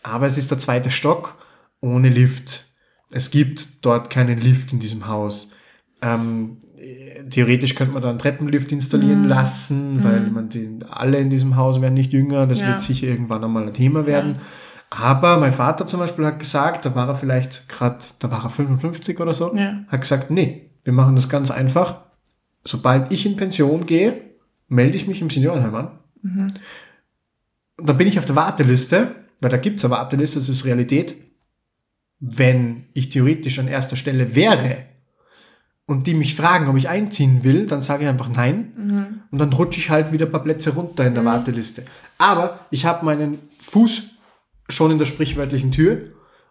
[0.03, 1.35] Aber es ist der zweite Stock
[1.81, 2.65] ohne Lift.
[3.11, 5.51] Es gibt dort keinen Lift in diesem Haus.
[6.01, 11.29] Ähm, äh, theoretisch könnte man da einen Treppenlift installieren lassen, weil man die, alle in
[11.29, 12.47] diesem Haus werden nicht jünger.
[12.47, 12.67] Das Ja.
[12.67, 14.39] wird sicher irgendwann einmal ein Thema werden.
[14.89, 18.49] Aber mein Vater zum Beispiel hat gesagt, da war er vielleicht gerade, da war er
[18.49, 19.83] 55 oder so, Ja.
[19.87, 22.01] hat gesagt, nee, wir machen das ganz einfach.
[22.65, 24.21] Sobald ich in Pension gehe,
[24.67, 25.91] melde ich mich im Seniorenheim an.
[27.77, 31.15] Und dann bin ich auf der Warteliste, weil da gibt's eine Warteliste, das ist Realität.
[32.19, 34.85] Wenn ich theoretisch an erster Stelle wäre
[35.91, 38.71] und die mich fragen, ob ich einziehen will, dann sage ich einfach nein.
[39.29, 41.83] Und dann rutsche ich halt wieder ein paar Plätze runter in der Warteliste.
[42.17, 44.03] Aber ich habe meinen Fuß
[44.69, 45.97] schon in der sprichwörtlichen Tür.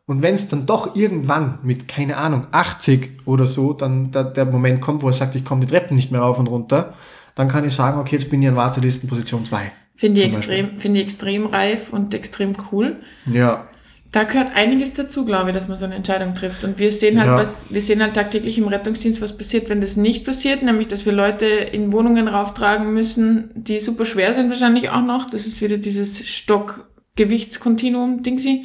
[0.04, 4.44] Und wenn es dann doch irgendwann mit, keine Ahnung, 80 oder so, dann der, der
[4.44, 6.92] Moment kommt, wo er sagt, ich komme die Treppen nicht mehr rauf und runter,
[7.34, 9.72] dann kann ich sagen, okay, jetzt bin ich in Wartelistenposition 2.
[9.96, 12.96] Finde ich extrem, finde ich extrem reif und extrem cool.
[13.24, 13.69] Ja.
[14.12, 16.64] Da gehört einiges dazu, glaube ich, dass man so eine Entscheidung trifft.
[16.64, 17.36] Und wir sehen halt, Ja.
[17.36, 21.06] was, wir sehen halt tagtäglich im Rettungsdienst, was passiert, wenn das nicht passiert, nämlich, dass
[21.06, 25.30] wir Leute in Wohnungen rauftragen müssen, die super schwer sind wahrscheinlich auch noch.
[25.30, 28.64] Das ist wieder dieses Stock-Gewichtskontinuum-Dingsi.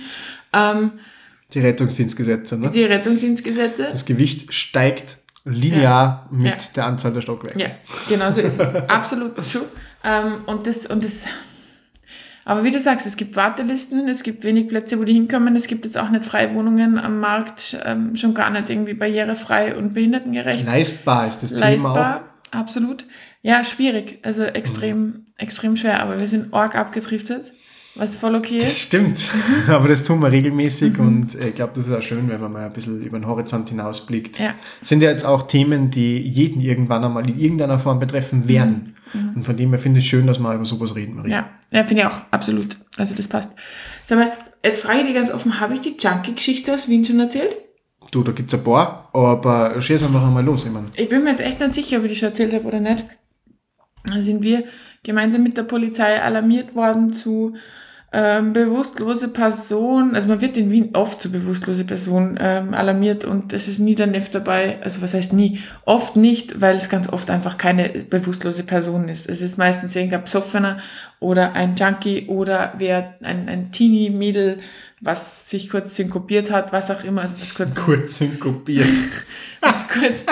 [0.54, 0.94] Ähm,
[1.54, 2.72] Die Rettungsdienstgesetze, ne?
[2.72, 3.90] die Rettungsdienstgesetze.
[3.92, 6.58] Das Gewicht steigt linear mit Ja.
[6.76, 7.60] der Anzahl der Stockwerke.
[7.60, 7.68] Ja,
[8.10, 8.76] genau so ist es.
[8.90, 9.66] Absolut true.
[10.04, 11.26] Ähm, und das, und das,
[12.48, 15.66] aber wie du sagst, es gibt Wartelisten, es gibt wenig Plätze, wo die hinkommen, es
[15.66, 19.96] gibt jetzt auch nicht freie Wohnungen am Markt, ähm, schon gar nicht irgendwie barrierefrei und
[19.96, 20.64] behindertengerecht.
[20.64, 23.06] Leistbar ist das Thema Leistbar, absolut.
[23.42, 27.52] Ja, schwierig, also extrem, extrem schwer, aber wir sind arg abgedriftet,
[27.96, 28.64] was voll okay auch.
[28.64, 28.80] Das ist.
[28.80, 29.32] stimmt,
[29.68, 32.66] aber das tun wir regelmäßig und ich glaube, das ist auch schön, wenn man mal
[32.66, 34.40] ein bisschen über den Horizont hinausblickt.
[34.40, 34.54] Ja.
[34.82, 38.96] Sind ja jetzt auch Themen, die jeden irgendwann einmal in irgendeiner Form betreffen werden.
[39.14, 41.38] Und von dem her finde ich es schön, dass wir über sowas reden, Maria.
[41.38, 42.76] Ja, ja finde ich auch, absolut.
[42.98, 43.52] Also das passt.
[44.06, 44.32] Sag mal,
[44.64, 47.56] jetzt frage ich dich ganz offen, habe ich die Junkie-Geschichte aus Wien schon erzählt?
[48.12, 50.88] Du, da gibt's ein paar, aber schieß einfach einmal los, ich meine.
[50.96, 53.06] Ich bin mir jetzt echt nicht sicher, ob ich die schon erzählt habe oder nicht.
[54.06, 54.66] Da sind wir
[55.04, 57.56] gemeinsam mit der Polizei alarmiert worden zu
[58.17, 60.15] ähm, bewusstlose Personen.
[60.15, 63.93] Also man wird in Wien oft zu bewusstlose Personen ähm, alarmiert und es ist nie
[63.93, 64.80] der Neff dabei.
[64.82, 65.60] Also was heißt nie?
[65.84, 69.28] Oft nicht, weil es ganz oft einfach keine bewusstlose Person ist.
[69.28, 70.78] Es ist meistens irgendein Psoffener
[71.19, 74.60] oder ein Junkie oder wer ein, ein Teenie-Mädel,
[75.01, 78.88] was sich kurz synkopiert hat, was auch immer, also was kurz Kurz synkopiert.
[79.62, 80.25] was kurz,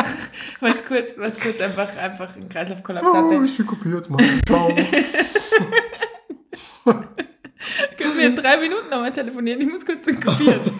[0.61, 3.43] was kurz, was kurz einfach, einfach einen Kreislaufkollaps oh, hatte.
[3.43, 4.23] ist synkopiert, Mann.
[4.47, 4.73] Ciao.
[7.97, 9.61] Können wir in drei Minuten nochmal telefonieren?
[9.61, 10.59] Ich muss kurz synkopieren.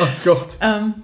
[0.00, 0.56] oh Gott.
[0.60, 0.94] ähm,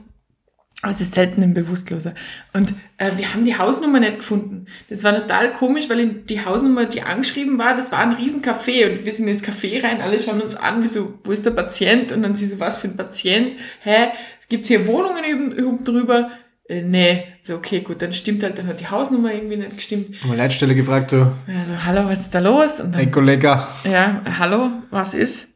[0.84, 2.12] aber es ist selten ein Bewusstloser.
[2.52, 4.66] Und äh, wir haben die Hausnummer nicht gefunden.
[4.90, 8.90] Das war total komisch, weil die Hausnummer, die angeschrieben war, das war ein riesen Café.
[8.90, 11.52] Und wir sind ins Café rein, alle schauen uns an, wie so, wo ist der
[11.52, 12.12] Patient?
[12.12, 13.54] Und dann sie so, was für ein Patient?
[13.80, 14.08] Hä?
[14.50, 16.30] Gibt's hier Wohnungen üben, üben drüber?
[16.68, 17.24] Äh, nee.
[17.42, 20.24] So, okay, gut, dann stimmt halt, dann hat die Hausnummer irgendwie nicht gestimmt.
[20.26, 22.80] Mal Leitstelle gefragt, du, Also, hallo, was ist da los?
[22.80, 23.66] Und dann, hey Kollege.
[23.84, 25.48] ja, hallo, was ist?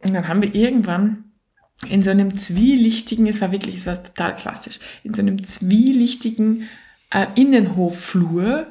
[0.00, 1.24] Und dann haben wir irgendwann
[1.88, 6.68] in so einem zwielichtigen, es war wirklich, es war total klassisch, in so einem zwielichtigen
[7.10, 8.66] äh, Innenhofflur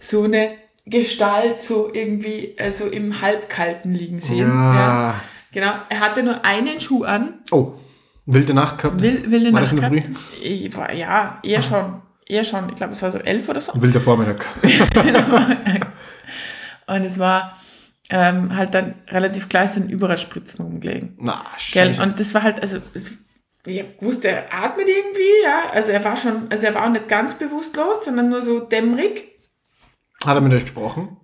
[0.00, 0.50] so eine
[0.86, 4.48] Gestalt so irgendwie äh, so im Halbkalten liegen sehen.
[4.48, 5.20] Ja.
[5.52, 7.74] Genau, er hatte nur einen Schuh an, Oh,
[8.26, 9.00] wilde Nacht gehabt.
[9.00, 12.02] will, wilde War das in Nacht der war- Ja, eher schon.
[12.26, 13.80] eher schon, ich glaube, es war so elf oder so.
[13.80, 14.44] Wilder Vormittag.
[16.86, 17.56] Und es war
[18.10, 21.16] ähm, halt dann relativ klar, es sind überall Spritzen rumgelegen.
[21.18, 21.86] Na, Gell?
[21.86, 22.02] scheiße.
[22.02, 23.12] Und das war halt, also es,
[23.64, 25.62] ich wusste, er atmet irgendwie, ja.
[25.72, 29.28] Also er war schon, also er war auch nicht ganz bewusstlos, sondern nur so dämmerig.
[30.24, 31.16] Hat er mit euch gesprochen?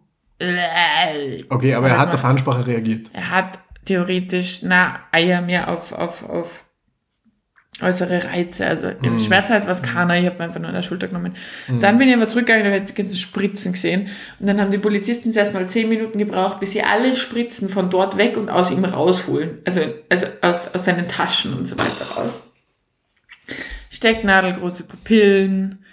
[1.50, 3.10] Okay, aber er Hat auf Ansprache reagiert.
[3.12, 6.64] Er hat theoretisch, na, Eier mehr auf, auf, auf
[7.80, 8.66] äußere Reize.
[8.66, 11.34] Also im Schmerzhals war es keiner, ich habe einfach nur an der Schulter genommen.
[11.80, 14.08] Dann bin ich aber zurückgegangen und habe die ganzen Spritzen gesehen.
[14.40, 17.90] Und dann haben die Polizisten zuerst mal zehn Minuten gebraucht, bis sie alle Spritzen von
[17.90, 19.58] dort weg und aus ihm rausholen.
[19.64, 22.40] Also, also aus, aus seinen Taschen und so weiter raus.
[23.90, 25.84] Stecknadel, große Pupillen,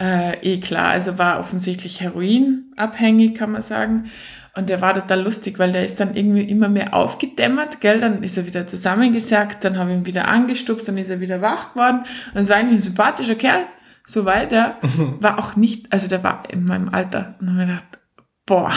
[0.00, 4.10] äh, eh klar, also war offensichtlich heroinabhängig, kann man sagen.
[4.54, 8.22] Und der war total lustig, weil der ist dann irgendwie immer mehr aufgedämmert, gell, dann
[8.22, 11.72] ist er wieder zusammengesackt, dann habe ich ihn wieder angestupst, dann ist er wieder wach
[11.72, 12.04] geworden.
[12.34, 13.64] Und es war eigentlich ein sympathischer Kerl,
[14.04, 14.76] so weiter.
[15.20, 17.34] War auch nicht, also der war in meinem Alter.
[17.40, 17.98] Und dann habe ich gedacht,
[18.44, 18.72] boah,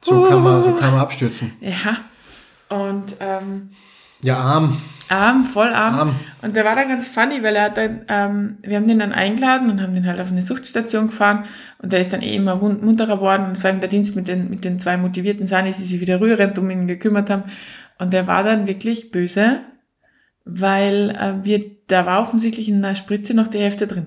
[0.00, 1.52] So kann man, so kann man abstürzen.
[1.60, 1.96] ja.
[2.70, 3.70] Und ähm,
[4.22, 4.80] Ja, arm.
[5.10, 5.94] Arm, voll arm.
[5.98, 6.20] Arm.
[6.40, 9.12] Und der war dann ganz funny, weil er hat dann, ähm, wir haben den dann
[9.12, 11.46] eingeladen und haben den halt auf eine Suchtstation gefahren
[11.82, 14.28] und der ist dann eh immer munterer geworden und es war eben der Dienst mit
[14.28, 17.42] den, mit den zwei motivierten Sanis, die sich wieder rührend um ihn gekümmert haben.
[17.98, 19.58] Und der war dann wirklich böse,
[20.44, 24.06] weil äh, wir, da war offensichtlich in der Spritze noch die Hälfte drin.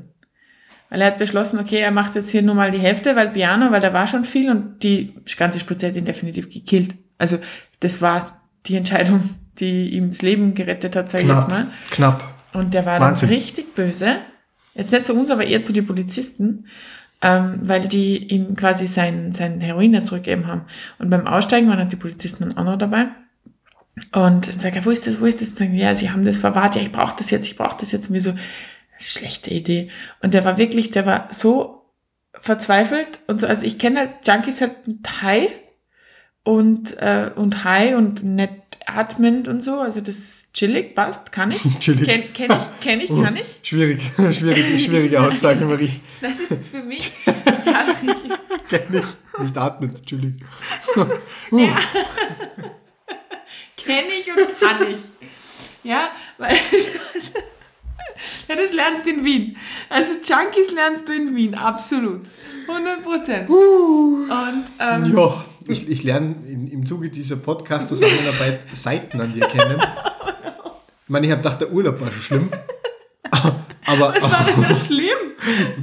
[0.89, 3.71] Weil er hat beschlossen, okay, er macht jetzt hier nur mal die Hälfte, weil Piano,
[3.71, 6.95] weil da war schon viel und die ganze Spritze hat ihn definitiv gekillt.
[7.17, 7.39] Also
[7.81, 11.67] das war die Entscheidung, die ihm das Leben gerettet hat, sag ich jetzt mal.
[11.91, 12.23] Knapp.
[12.53, 13.29] Und der war Wahnsinn.
[13.29, 14.17] dann richtig böse.
[14.73, 16.67] Jetzt nicht zu uns, aber eher zu den Polizisten,
[17.21, 20.65] ähm, weil die ihm quasi sein, sein Heroin nicht zurückgegeben haben.
[20.99, 23.07] Und beim Aussteigen waren halt die Polizisten und auch noch dabei.
[24.11, 25.49] Und dann sagt er, wo ist das, wo ist das?
[25.49, 27.91] Und sagen, ja, sie haben das verwahrt, ja, ich brauche das jetzt, ich brauche das
[27.91, 28.09] jetzt.
[28.09, 29.89] Und wir so, das ist eine schlechte Idee.
[30.21, 31.83] Und der war wirklich, der war so
[32.39, 35.49] verzweifelt und so, also ich kenne halt Junkies halt mit High
[36.43, 41.51] und, äh, und High und nett atmend und so, also das ist chillig, passt, kann
[41.51, 41.61] ich.
[41.79, 42.05] Chillig.
[42.07, 43.57] Kenn, kenn ich, kenn ich, kann ich.
[43.63, 45.99] Schwierig, schwierige, schwierige Aussage, Marie.
[46.21, 49.41] Nein, das ist für mich, ich habe ich, Kenn ich.
[49.41, 50.47] Nicht atmen, Entschuldigung.
[53.75, 54.97] kenne ich und kann ich.
[55.83, 56.57] Ja, weil
[58.47, 59.57] ja, das lernst du in Wien.
[59.89, 62.21] Also Junkies lernst du in Wien, absolut.
[62.67, 63.49] 100 Prozent.
[63.49, 69.81] Und ähm, Ja, ich, ich lerne im Zuge dieser Podcast-Zusammenarbeit Seiten an dir kennen.
[71.03, 72.49] Ich meine, ich habe gedacht, der Urlaub war schon schlimm.
[73.85, 75.17] Aber, was war denn da schlimm?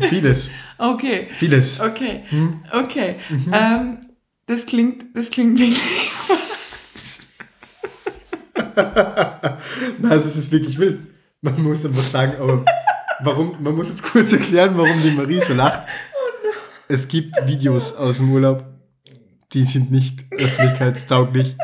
[0.08, 1.80] vieles, Okay, vieles.
[1.80, 2.62] okay, Hm?
[2.72, 3.16] okay.
[3.28, 3.52] Mhm.
[3.52, 3.98] Ähm,
[4.46, 5.78] das klingt, das klingt wirklich.
[9.98, 11.00] Nein, es ist wirklich wild.
[11.42, 12.64] Man muss einfach sagen, aber
[13.22, 15.86] warum, man muss jetzt kurz erklären, warum die Marie so lacht.
[16.88, 18.64] Es gibt Videos aus dem Urlaub,
[19.52, 21.56] die sind nicht öffentlichkeitstauglich.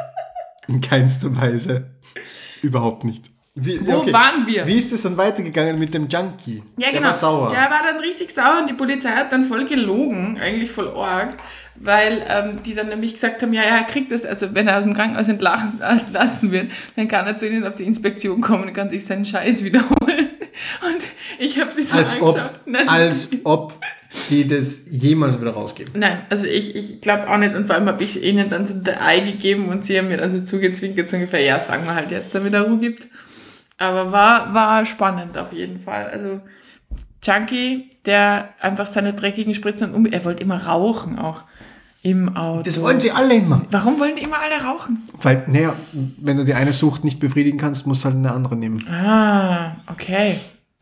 [0.68, 1.90] In keinster Weise.
[2.62, 3.30] Überhaupt nicht.
[3.58, 4.66] Wie, Wo waren wir?
[4.66, 6.62] Wie ist es dann weitergegangen mit dem Junkie?
[6.76, 7.06] Ja, Der genau.
[7.06, 7.48] war sauer.
[7.48, 11.34] Der war dann richtig sauer und die Polizei hat dann voll gelogen, eigentlich voll arg,
[11.76, 14.76] weil ähm, die dann nämlich gesagt haben, ja, ja, er kriegt das, also wenn er
[14.76, 18.74] aus dem Krankenhaus entlassen wird, dann kann er zu ihnen auf die Inspektion kommen und
[18.74, 20.28] kann sich seinen Scheiß wiederholen.
[20.82, 21.02] Und
[21.38, 22.60] ich habe sie so als, ob, angeschaut.
[22.66, 23.74] Nein, als ob
[24.30, 25.92] die das jemals wieder rausgeben.
[25.96, 27.54] Nein, also ich, ich glaube auch nicht.
[27.54, 30.16] Und vor allem habe ich ihnen dann so der Ei gegeben und sie haben mir
[30.16, 33.06] dann so zugezwinkert, so ungefähr, ja, sagen wir halt jetzt, damit er Ruhe gibt.
[33.78, 36.06] Aber war, war spannend auf jeden Fall.
[36.06, 36.40] Also
[37.22, 40.06] Junkie, der einfach seine dreckigen Spritzen um.
[40.06, 41.44] Er wollte immer rauchen auch
[42.02, 42.62] im Auto.
[42.62, 43.62] Das wollen sie alle immer.
[43.70, 45.02] Warum wollen die immer alle rauchen?
[45.22, 45.74] Weil, naja,
[46.18, 48.86] wenn du die eine Sucht nicht befriedigen kannst, musst du halt eine andere nehmen.
[48.88, 50.36] Ah, okay.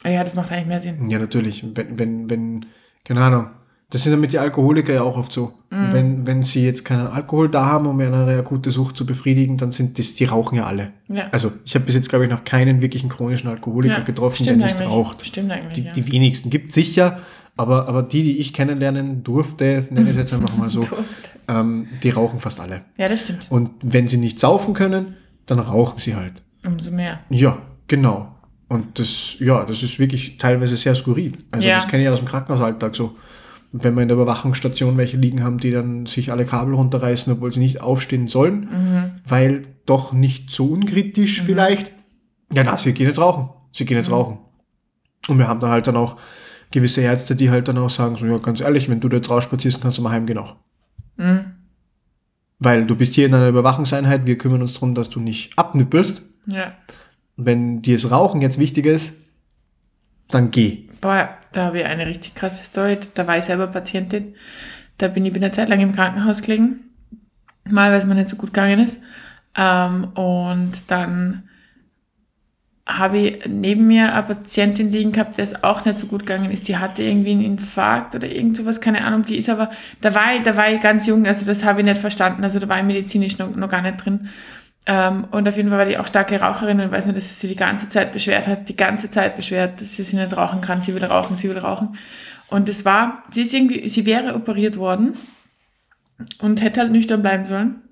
[0.05, 1.09] Ja, das macht eigentlich mehr Sinn.
[1.09, 1.65] Ja, natürlich.
[1.75, 2.67] Wenn, wenn, wenn,
[3.05, 3.47] keine Ahnung.
[3.91, 5.53] Das sind damit die Alkoholiker ja auch oft so.
[5.71, 9.73] Wenn, wenn sie jetzt keinen Alkohol da haben, um ihre akute Sucht zu befriedigen, dann
[9.73, 10.93] sind das, die rauchen ja alle.
[11.09, 11.29] Ja.
[11.33, 14.71] Also, ich habe bis jetzt, glaube ich, noch keinen wirklichen chronischen Alkoholiker getroffen, der nicht
[14.77, 14.89] eigentlich.
[14.89, 15.27] raucht.
[15.27, 15.93] Stimmt eigentlich, Die, ja.
[15.93, 17.19] die wenigsten gibt sicher,
[17.57, 20.81] aber, aber die, die ich kennenlernen durfte, nenne ich es jetzt einfach mal so,
[21.49, 22.83] ähm, die rauchen fast alle.
[22.97, 23.47] Ja, das stimmt.
[23.51, 25.15] Und wenn sie nicht saufen können,
[25.47, 26.43] dann rauchen sie halt.
[26.67, 27.21] Umso mehr.
[27.31, 28.35] Ja, genau.
[28.69, 31.35] Und das, ja, das ist wirklich teilweise sehr skurril.
[31.53, 31.77] Also Ja.
[31.77, 33.15] das kenne ich aus dem Krankenhausalltag so.
[33.73, 37.53] Wenn wir in der Überwachungsstation welche liegen haben, die dann sich alle Kabel runterreißen, obwohl
[37.53, 39.11] sie nicht aufstehen sollen, Mhm.
[39.27, 41.91] weil doch nicht so unkritisch vielleicht.
[42.55, 43.51] Ja, na, sie gehen jetzt rauchen.
[43.73, 44.15] Sie gehen jetzt Mhm.
[44.15, 44.39] rauchen.
[45.29, 46.17] Und wir haben da halt dann auch
[46.75, 49.31] gewisse Ärzte, die halt dann auch sagen, so, ja, ganz ehrlich, wenn du da jetzt
[49.31, 50.57] rausspazierst, kannst du mal heimgehen auch.
[51.17, 51.53] Mhm.
[52.59, 56.23] Weil du bist hier in einer Überwachungseinheit, wir kümmern uns darum, dass du nicht abnippelst.
[56.47, 56.73] Ja.
[57.37, 59.13] Wenn dir das Rauchen jetzt wichtig ist,
[60.31, 60.89] dann geh.
[61.01, 62.99] Boah, Da habe ich eine richtig krasse Story.
[63.15, 64.35] Da war ich selber Patientin.
[64.99, 66.81] Da bin ich bin eine Zeit lang im Krankenhaus gelegen.
[67.69, 69.01] Mal, weil es mir nicht so gut gegangen ist.
[69.57, 71.45] Ähm, und dann
[72.99, 76.51] habe ich neben mir eine Patientin liegen gehabt, der es auch nicht so gut gegangen
[76.51, 76.69] ist.
[76.69, 79.25] Die hatte irgendwie einen Infarkt oder irgend sowas, keine Ahnung.
[79.25, 81.87] Die ist aber, da war ich, da war ich ganz jung, also das habe ich
[81.87, 82.45] nicht verstanden.
[82.45, 84.29] Also da war ich medizinisch noch, noch gar nicht drin.
[84.87, 87.49] Ähm, und auf jeden Fall war die auch starke Raucherin und weiß nicht, dass sie
[87.49, 90.83] die ganze Zeit beschwert hat, die ganze Zeit beschwert, dass sie sich nicht rauchen kann,
[90.83, 91.97] sie will rauchen, sie will rauchen.
[92.49, 95.15] Und es war, sie ist irgendwie, sie wäre operiert worden
[96.41, 97.84] und hätte halt nüchtern bleiben sollen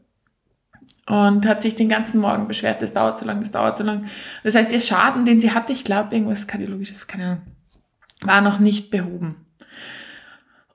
[1.06, 4.06] und hat sich den ganzen Morgen beschwert, das dauert so lang, das dauert so lang.
[4.44, 7.42] Das heißt, ihr Schaden, den sie hatte, ich glaube, irgendwas Kardiologisches, keine Ahnung,
[8.22, 9.36] war noch nicht behoben.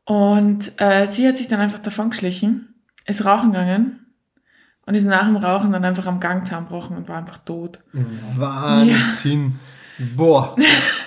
[0.04, 4.06] Und äh, sie hat sich dann einfach davon geschlichen, ist rauchen gegangen
[4.86, 7.80] und ist nach dem Rauchen dann einfach am Gang zusammengebrochen und war einfach tot.
[8.36, 9.60] Wahnsinn.
[10.16, 10.56] Boah.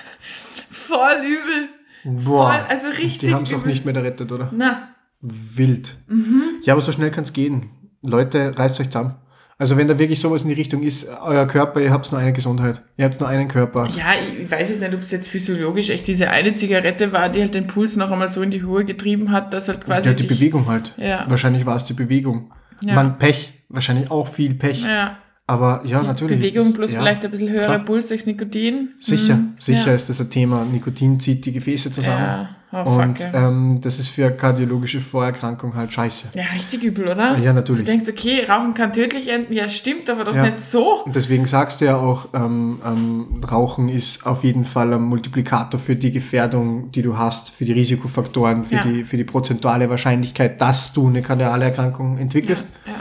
[0.69, 1.69] Voll übel.
[2.03, 2.51] Boah.
[2.51, 4.49] Voll, also richtig Die haben es auch nicht mehr gerettet, oder?
[4.51, 4.89] Na,
[5.21, 5.95] Wild.
[6.07, 6.43] Mhm.
[6.63, 7.69] Ja, aber so schnell kann es gehen.
[8.03, 9.15] Leute, reißt euch zusammen.
[9.57, 12.33] Also wenn da wirklich sowas in die Richtung ist, euer Körper, ihr habt nur eine
[12.33, 12.81] Gesundheit.
[12.97, 13.87] Ihr habt nur einen Körper.
[13.95, 17.41] ja, ich weiß jetzt nicht, ob es jetzt physiologisch echt diese eine Zigarette war, die
[17.41, 20.15] halt den Puls noch einmal so in die Höhe getrieben hat, dass halt quasi Ja,
[20.15, 20.95] die Bewegung halt.
[20.97, 21.25] Ja.
[21.29, 22.51] Wahrscheinlich war es die Bewegung.
[22.83, 22.95] Ja.
[22.95, 23.53] Man Pech.
[23.69, 24.83] Wahrscheinlich auch viel Pech.
[24.83, 26.39] Ja, Aber ja, natürlich.
[26.39, 27.85] Bewegung das- plus ja, vielleicht ein bisschen höherer klar.
[27.85, 28.89] Puls durchs Nikotin.
[28.99, 29.53] Sicher, Mhm.
[29.59, 29.93] sicher Ja.
[29.93, 30.65] ist das ein Thema.
[30.65, 32.17] Nikotin zieht die Gefäße zusammen.
[32.19, 33.47] Ja, oh, fuck, Und ja.
[33.47, 36.29] ähm, das ist für kardiologische Vorerkrankung halt scheiße.
[36.33, 37.37] Ja, richtig übel, oder?
[37.37, 37.85] Ja, natürlich.
[37.85, 39.53] Du denkst, okay, Rauchen kann tödlich enden.
[39.53, 40.43] Ja, stimmt, aber doch Ja.
[40.45, 41.03] nicht so.
[41.03, 45.79] Und deswegen sagst du ja auch, ähm, ähm, Rauchen ist auf jeden Fall ein Multiplikator
[45.79, 48.83] für die Gefährdung, die du hast, für die Risikofaktoren, für, Ja.
[48.83, 52.67] die, für die prozentuale Wahrscheinlichkeit, dass du eine kardiale Erkrankung entwickelst.
[52.85, 52.93] Ja.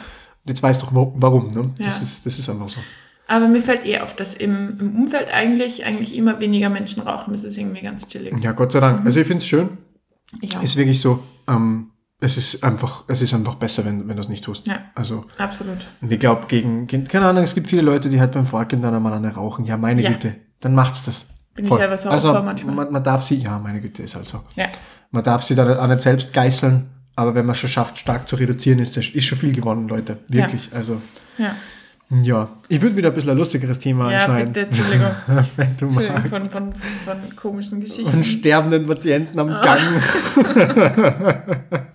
[0.47, 1.49] Jetzt weißt du auch warum.
[1.49, 1.63] Ne?
[1.79, 2.03] Das, Ja.
[2.03, 2.81] ist, das ist einfach so.
[3.31, 7.33] Aber mir fällt eh auf, dass im, im Umfeld eigentlich, eigentlich immer weniger Menschen rauchen.
[7.33, 8.35] Das ist irgendwie ganz chillig.
[8.43, 9.07] Ja, Gott sei Dank.
[9.07, 9.79] Also ich finde es schön.
[10.43, 11.23] Ja, Ist wirklich so.
[11.47, 14.67] Ähm, es ist einfach, es ist einfach besser, wenn, wenn du es nicht tust.
[14.67, 14.81] Ja.
[14.97, 15.77] Also absolut.
[16.01, 18.97] Und ich glaube, gegen, keine Ahnung, es gibt viele Leute, die halt beim Vorkind dann
[18.97, 19.65] einmal eine rauchen.
[19.65, 20.11] Ja, meine Ja.
[20.11, 21.29] Güte, dann macht's das.
[21.55, 22.75] Bin ich selber so also, manchmal.
[22.75, 24.41] Man, man darf sie, ja, meine Güte, ist halt so.
[24.57, 24.67] Ja.
[25.13, 28.35] Man darf sie dann auch nicht selbst geißeln, aber wenn man schon schafft, stark zu
[28.35, 30.19] reduzieren, ist ist schon viel gewonnen, Leute.
[30.27, 30.69] Wirklich.
[30.73, 31.01] Also,
[31.39, 31.55] Ja,
[32.11, 32.49] ja.
[32.69, 35.11] Ich würde wieder ein bisschen ein lustigeres Thema ja anschneiden, bitte, Entschuldigung.
[35.57, 36.51] wenn du Entschuldigung magst.
[36.51, 38.11] von, von, von, komischen Geschichten.
[38.11, 39.63] Von sterbenden Patienten am Ah.
[39.65, 40.03] Gang.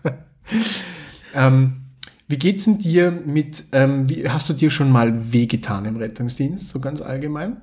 [1.36, 1.74] ähm,
[2.28, 6.70] wie geht's denn dir mit, ähm, wie, hast du dir schon mal wehgetan im Rettungsdienst,
[6.70, 7.58] so ganz allgemein?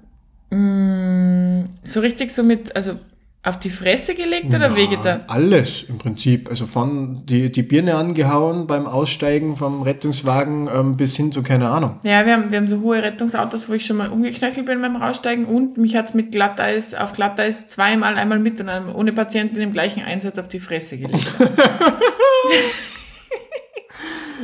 [1.85, 2.99] So richtig so mit, also
[3.45, 5.21] auf die Fresse gelegt oder Ja, wehgetan?
[5.27, 6.49] Alles im Prinzip.
[6.49, 11.69] Also von die, die Birne angehauen beim Aussteigen vom Rettungswagen ähm, bis hin zu keine
[11.69, 11.97] Ahnung.
[12.05, 14.95] Ja, wir haben, wir haben so hohe Rettungsautos, wo ich schon mal umgeknöchelt bin beim
[14.95, 19.61] Raussteigen und mich hat's mit Glatteis, auf Glatteis zweimal, einmal mit und einmal ohne Patienten
[19.61, 21.27] im gleichen Einsatz auf die Fresse gelegt.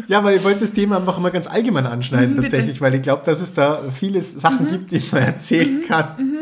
[0.07, 2.37] Ja, weil ich wollte das Thema einfach mal ganz allgemein anschneiden Mhm.
[2.39, 2.43] Mhm.
[2.43, 6.38] tatsächlich, weil ich glaube, dass es da viele Sachen gibt, die man erzählen kann.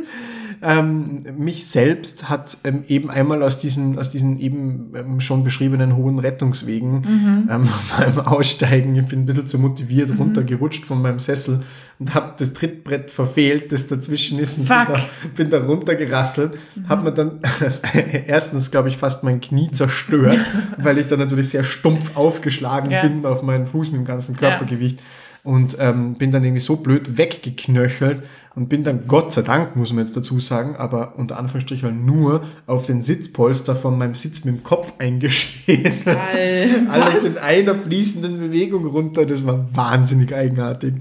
[0.62, 5.96] Ähm, mich selbst hat ähm, eben einmal aus diesen, aus diesen eben ähm, schon beschriebenen
[5.96, 7.48] hohen Rettungswegen Mhm.
[7.50, 11.60] ähm, beim Aussteigen, ich bin ein bisschen zu motiviert runtergerutscht von meinem Sessel
[11.98, 14.96] und habe das Trittbrett verfehlt, das dazwischen ist und bin da,
[15.34, 16.54] bin da runtergerasselt.
[16.88, 17.40] Hab mir dann
[18.26, 20.38] erstens, glaube ich, fast mein Knie zerstört,
[20.78, 23.02] weil ich da natürlich sehr stumpf aufgeschlagen Ja.
[23.02, 25.00] bin auf meinen Fuß mit dem ganzen Körpergewicht.
[25.46, 28.24] Und ähm, bin dann irgendwie so blöd weggeknöchelt
[28.56, 32.42] und bin dann, Gott sei Dank, muss man jetzt dazu sagen, aber unter Anführungsstrichen nur
[32.66, 36.04] auf den Sitzpolster von meinem Sitz mit dem Kopf eingeschädelt.
[36.04, 39.24] Alter, Alles in einer fließenden Bewegung runter.
[39.24, 40.94] Das war wahnsinnig eigenartig.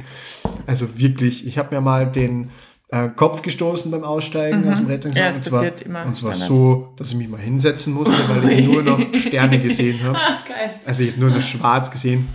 [0.67, 2.49] Also wirklich, ich habe mir mal den
[2.89, 5.13] äh, Kopf gestoßen beim Aussteigen aus dem Rettungswagen.
[5.13, 5.17] Mhm.
[5.17, 8.13] Ja, es und zwar, passiert immer Und zwar so, dass ich mich mal hinsetzen musste,
[8.29, 10.13] weil ich nur noch Sterne gesehen habe.
[10.47, 10.71] Geil.
[10.85, 12.27] Also ich habe nur noch schwarz gesehen.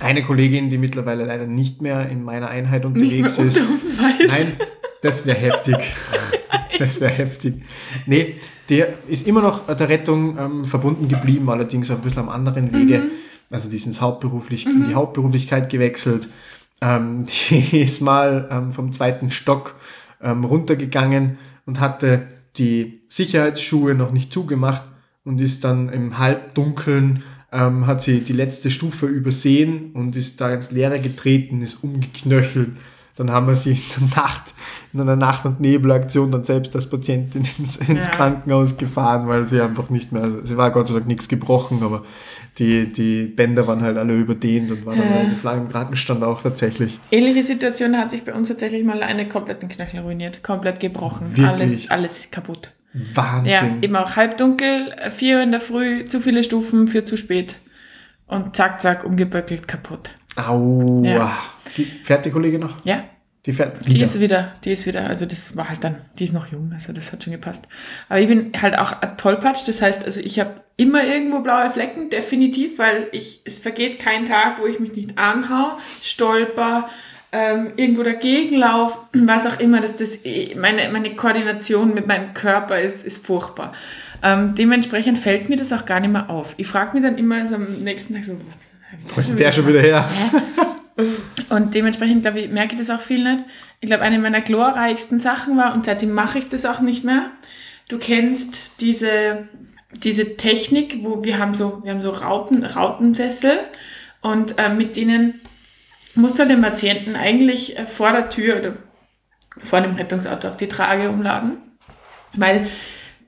[0.00, 3.60] Eine Kollegin, die mittlerweile leider nicht mehr in meiner Einheit unterwegs ist.
[3.98, 4.52] Nein,
[5.02, 5.76] das wäre heftig.
[6.78, 7.62] Das wäre heftig.
[8.04, 8.34] Nee,
[8.68, 12.70] der ist immer noch der Rettung ähm, verbunden geblieben, allerdings auf ein bisschen am anderen
[12.70, 13.04] Wege.
[13.50, 16.28] Also die ist ins Hauptberuflich, in die Hauptberuflichkeit gewechselt.
[16.82, 19.76] Ähm, die ist mal ähm, vom zweiten Stock
[20.20, 24.84] ähm, runtergegangen und hatte die Sicherheitsschuhe noch nicht zugemacht
[25.24, 27.22] und ist dann im Halbdunkeln
[27.52, 32.70] ähm, hat sie die letzte Stufe übersehen und ist da ins Leere getreten, ist umgeknöchelt.
[33.16, 34.52] Dann haben wir sie in der Nacht,
[34.92, 38.12] in einer Nacht- und Nebelaktion dann selbst als Patientin ins, ins Ja.
[38.12, 41.82] Krankenhaus gefahren, weil sie einfach nicht mehr, also sie war Gott sei Dank nichts gebrochen,
[41.82, 42.04] aber
[42.58, 45.16] die, die Bänder waren halt alle überdehnt und war dann Ja.
[45.16, 46.98] relativ lang im Krankenstand auch tatsächlich.
[47.10, 51.26] Ähnliche Situation hat sich bei uns tatsächlich mal eine kompletten Knöchel ruiniert, komplett gebrochen.
[51.30, 51.48] Wirklich?
[51.48, 52.72] Alles, alles ist kaputt.
[53.14, 53.50] Wahnsinn.
[53.52, 57.56] Ja, eben auch halbdunkel, vier Uhr in der Früh, zu viele Stufen für zu spät.
[58.26, 60.10] Und zack, zack, umgeböckelt, kaputt.
[60.36, 61.04] Aua.
[61.06, 61.38] Ja.
[61.76, 62.74] Die, fährt die Kollegin noch?
[62.84, 63.04] Ja,
[63.44, 64.04] Die fährt die wieder.
[64.04, 66.92] ist wieder, die ist wieder, also das war halt dann, die ist noch jung, also
[66.92, 67.68] das hat schon gepasst.
[68.08, 71.70] Aber ich bin halt auch ein Tollpatsch, das heißt, also ich habe immer irgendwo blaue
[71.70, 76.88] Flecken, definitiv, weil ich, es vergeht kein Tag, wo ich mich nicht anhau, stolper,
[77.36, 82.32] ähm, irgendwo dagegen lauf, was auch immer, das, das, eh- meine, meine Koordination mit meinem
[82.32, 83.72] Körper ist, ist furchtbar.
[84.22, 86.54] Ähm, dementsprechend fällt mir das auch gar nicht mehr auf.
[86.56, 89.66] Ich frage mich dann immer so am nächsten Tag so, was, Was ist der schon
[89.66, 90.08] wieder her?
[91.50, 93.44] und dementsprechend, glaube ich, merke ich das auch viel nicht.
[93.80, 97.30] Ich glaube, eine meiner glorreichsten Sachen war, und seitdem mache ich das auch nicht mehr.
[97.88, 99.46] Du kennst diese,
[100.02, 103.58] diese Technik, wo wir haben so, wir haben so Rauten, Rautensessel
[104.22, 105.40] und äh, mit denen
[106.16, 108.72] musst du den Patienten eigentlich äh, vor der Tür oder
[109.58, 111.58] vor dem Rettungsauto auf die Trage umladen,
[112.34, 112.66] weil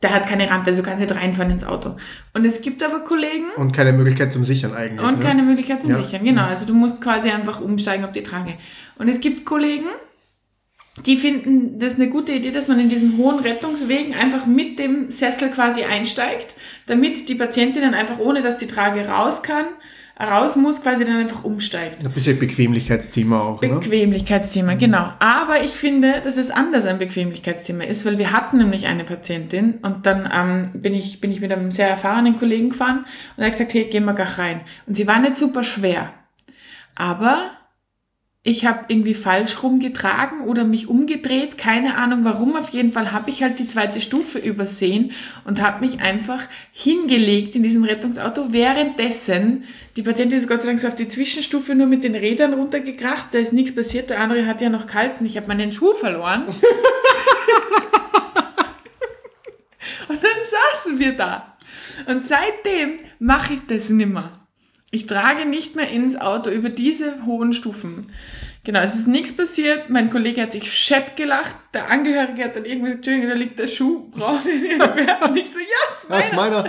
[0.03, 1.97] der hat keine Rampe, also du kannst nicht reinfahren ins Auto.
[2.33, 5.07] Und es gibt aber Kollegen, Und keine Möglichkeit zum Sichern eigentlich.
[5.07, 5.25] und ne?
[5.25, 6.03] keine Möglichkeit zum Ja.
[6.03, 6.45] Sichern, genau.
[6.45, 8.55] Also du musst quasi einfach umsteigen auf die Trage.
[8.97, 9.87] Und es gibt Kollegen,
[11.07, 15.11] die finden das eine gute Idee, dass man in diesen hohen Rettungswegen einfach mit dem
[15.11, 16.55] Sessel quasi einsteigt,
[16.87, 19.67] damit die Patientin dann einfach, ohne dass die Trage raus kann,
[20.21, 22.05] raus muss, quasi dann einfach umsteigt.
[22.05, 23.63] Ein bisschen Bequemlichkeitsthema auch.
[23.63, 23.69] Ne?
[23.69, 25.13] Bequemlichkeitsthema, genau.
[25.19, 29.75] Aber ich finde, dass es anders ein Bequemlichkeitsthema ist, weil wir hatten nämlich eine Patientin
[29.83, 33.05] und dann ähm, bin, ich, bin ich mit einem sehr erfahrenen Kollegen gefahren
[33.37, 34.63] und er hat gesagt, hey, gehen wir gleich rein.
[34.87, 36.13] Und sie war nicht super schwer.
[36.95, 37.58] Aber
[38.49, 42.57] ich habe irgendwie falsch rumgetragen oder mich umgedreht, keine Ahnung warum.
[42.57, 45.13] Auf jeden Fall habe ich halt die zweite Stufe übersehen
[45.45, 46.43] und habe mich einfach
[46.73, 48.51] hingelegt in diesem Rettungsauto.
[48.51, 49.65] Währenddessen,
[49.97, 53.35] die Patientin ist Gott sei Dank so auf die Zwischenstufe nur mit den Rädern runtergekracht,
[53.35, 55.93] da ist nichts passiert, der andere hat ja noch kalt und ich habe meinen Schuh
[55.93, 56.47] verloren.
[60.09, 60.41] und dann
[60.73, 61.59] saßen wir da.
[62.07, 64.39] Und seitdem mache ich das nimmer.
[64.91, 68.07] Ich trage nicht mehr ins Auto über diese hohen Stufen.
[68.69, 69.89] Genau, es ist nichts passiert.
[69.89, 71.55] Mein Kollege hat sich schepp gelacht.
[71.73, 74.11] Der Angehörige hat dann irgendwie gesagt, Entschuldigung, da liegt der Schuh.
[74.11, 75.27] Braucht ihr den irgendwer?
[75.27, 76.65] Und ich so, ja, Was ist meiner.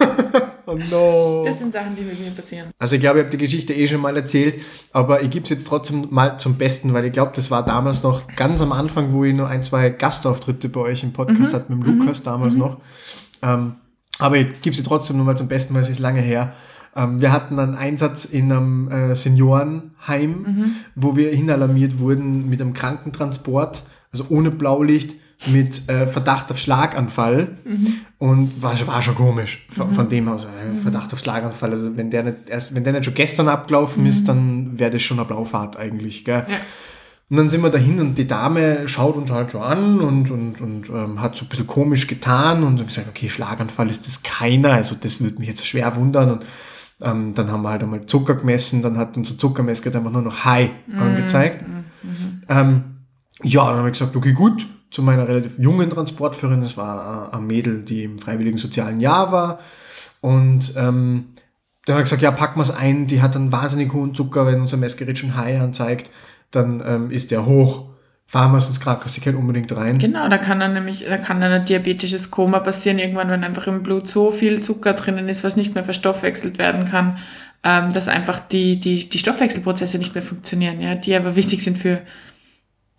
[0.00, 0.52] meiner?
[0.64, 1.44] oh no.
[1.44, 2.70] Das sind Sachen, die mit mir passieren.
[2.78, 4.58] Also ich glaube, ich habe die Geschichte eh schon mal erzählt,
[4.90, 8.02] aber ich gebe es jetzt trotzdem mal zum Besten, weil ich glaube, das war damals
[8.02, 11.70] noch ganz am Anfang, wo ich nur ein, zwei Gastauftritte bei euch im Podcast hatte,
[11.74, 12.80] mit dem Lukas damals noch.
[13.42, 13.74] Ähm,
[14.18, 16.54] aber ich gebe sie trotzdem nur mal zum Besten, weil es ist lange her.
[16.96, 22.72] Ähm, wir hatten einen Einsatz in einem äh, Seniorenheim, wo wir hinalarmiert wurden mit einem
[22.72, 23.82] Krankentransport,
[24.12, 25.14] also ohne Blaulicht,
[25.46, 27.56] mit äh, Verdacht auf Schlaganfall.
[28.18, 30.44] Und war, war schon komisch von, von dem aus.
[30.44, 31.72] Äh, Verdacht auf Schlaganfall.
[31.72, 35.02] Also wenn der nicht erst, wenn der nicht schon gestern abgelaufen ist, dann wäre das
[35.02, 36.24] schon eine Blaufahrt eigentlich.
[36.24, 36.44] Gell?
[36.46, 36.56] Ja.
[37.30, 40.60] Und dann sind wir dahin und die Dame schaut uns halt so an und, und,
[40.60, 44.72] und ähm, hat so ein bisschen komisch getan und gesagt, okay, Schlaganfall ist das keiner,
[44.72, 46.32] also das würde mich jetzt schwer wundern.
[46.32, 46.44] Und
[47.02, 50.44] ähm, dann haben wir halt einmal Zucker gemessen, dann hat unser Zuckermessgerät einfach nur noch
[50.44, 51.64] High angezeigt.
[52.48, 52.84] Ähm,
[53.42, 57.36] ja, dann habe ich gesagt, okay, gut, zu meiner relativ jungen Transportführerin, das war äh,
[57.36, 59.60] ein Mädel, die im freiwilligen sozialen Jahr war.
[60.20, 61.26] Und ähm,
[61.86, 64.46] dann habe ich gesagt, ja, packen wir es ein, die hat einen wahnsinnig hohen Zucker,
[64.46, 66.10] wenn unser Messgerät schon High anzeigt,
[66.50, 67.89] dann ähm, ist der hoch.
[68.30, 69.98] Fahren wir es ins Krankenhaus, die können unbedingt rein.
[69.98, 73.66] Genau, da kann dann nämlich, da kann dann ein diabetisches Koma passieren, irgendwann, wenn einfach
[73.66, 77.18] im Blut so viel Zucker drinnen ist, was nicht mehr verstoffwechselt werden kann,
[77.64, 81.76] ähm, dass einfach die, die, die Stoffwechselprozesse nicht mehr funktionieren, ja, die aber wichtig sind
[81.76, 82.02] für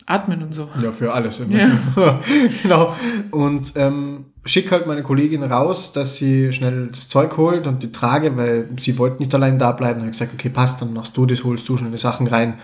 [0.05, 0.67] Atmen und so.
[0.84, 1.39] Ja, für alles.
[1.39, 1.59] immer.
[1.59, 1.71] Ja.
[2.61, 2.93] genau.
[3.29, 7.93] Und ähm, schick halt meine Kollegin raus, dass sie schnell das Zeug holt und die
[7.93, 10.01] trage, weil sie wollte nicht allein da bleiben.
[10.01, 12.55] Habe ich gesagt, okay, passt, dann machst du das, holst du schnell die Sachen rein,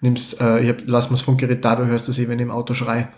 [0.00, 2.44] nimmst, äh, ich hab, lass mal das Funkgerät da, du hörst das eh, wenn ich
[2.44, 3.08] im Auto schrei.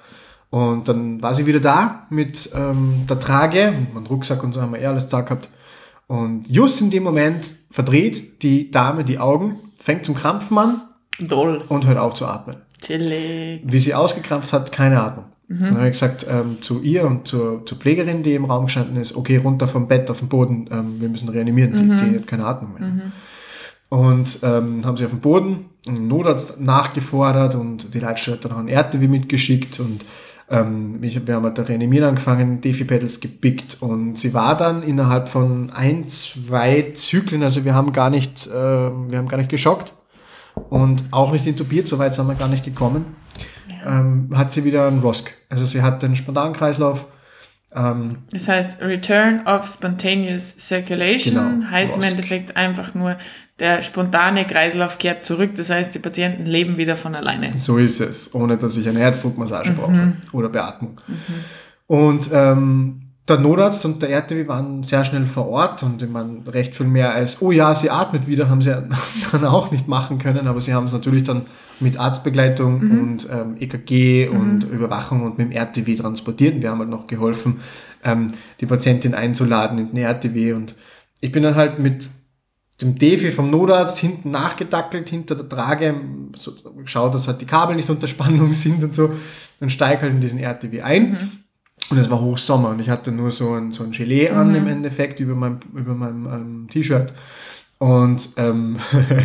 [0.51, 4.63] Und dann war sie wieder da mit ähm, der Trage, und meinem Rucksack und so
[4.63, 5.49] haben wir eh alles da gehabt.
[6.07, 10.83] Und just in dem Moment verdreht die Dame die Augen, fängt zum Krampfen an
[11.21, 11.65] Doll.
[11.69, 12.57] und hört auf zu atmen.
[12.81, 13.63] Chillig.
[13.65, 15.27] Wie sie ausgekrampft hat, keine Atmung.
[15.49, 18.97] Dann habe ich gesagt ähm, zu ihr und zur, zur Pflegerin, die im Raum gestanden
[18.97, 22.27] ist, okay, runter vom Bett auf den Boden, ähm, wir müssen reanimieren, die, die hat
[22.27, 23.13] keine Atmung mehr.
[23.89, 28.53] Und ähm, haben sie auf den Boden, einen Notarzt nachgefordert und die Leitstelle hat dann
[28.53, 30.05] auch einen RTW mitgeschickt und
[30.51, 35.29] ähm, ich, wir haben halt da reanimieren angefangen, Defi-Pedals gepickt und sie war dann innerhalb
[35.29, 39.95] von ein, zwei Zyklen, also wir haben gar nicht, äh, wir haben gar nicht geschockt
[40.69, 43.17] und auch nicht intubiert, soweit sind wir gar nicht gekommen,
[43.85, 45.33] ähm, hat sie wieder einen ROSC.
[45.49, 47.07] Also sie hat den Spontankreislauf,
[47.77, 52.03] ähm, Das heißt, Return of Spontaneous Circulation Genau, heißt im.
[52.03, 53.17] Endeffekt einfach nur,
[53.59, 55.51] der spontane Kreislauf kehrt zurück.
[55.57, 57.53] Das heißt, die Patienten leben wieder von alleine.
[57.59, 61.01] So ist es, ohne dass ich eine Herzdruckmassage brauche oder Beatmung.
[61.87, 66.43] Und ähm, der Notarzt und der RTW waren sehr schnell vor Ort und ich meine,
[66.47, 68.77] recht viel mehr als, oh ja, sie atmet wieder, haben sie
[69.33, 71.47] dann auch nicht machen können, aber sie haben es natürlich dann
[71.81, 73.01] mit Arztbegleitung mhm.
[73.01, 74.41] und ähm, EKG mhm.
[74.41, 76.63] und Überwachung und mit dem RTW transportiert.
[76.63, 77.61] Wir haben halt noch geholfen,
[78.05, 78.29] ähm,
[78.61, 80.75] die Patientin einzuladen in den RTW und
[81.21, 82.09] ich bin dann halt mit
[82.81, 85.95] dem Defi vom Notarzt hinten nachgedackelt, hinter der Trage,
[86.35, 86.53] so,
[86.83, 89.13] geschaut, dass halt die Kabel nicht unter Spannung sind und so,
[89.61, 91.11] und steige halt in diesen RTW ein.
[91.11, 91.31] Mhm.
[91.89, 94.57] Und es war Hochsommer und ich hatte nur so ein, so ein Gelee an mhm.
[94.57, 97.13] im Endeffekt über meinem über meinem ähm, T-Shirt.
[97.79, 98.79] Und ähm,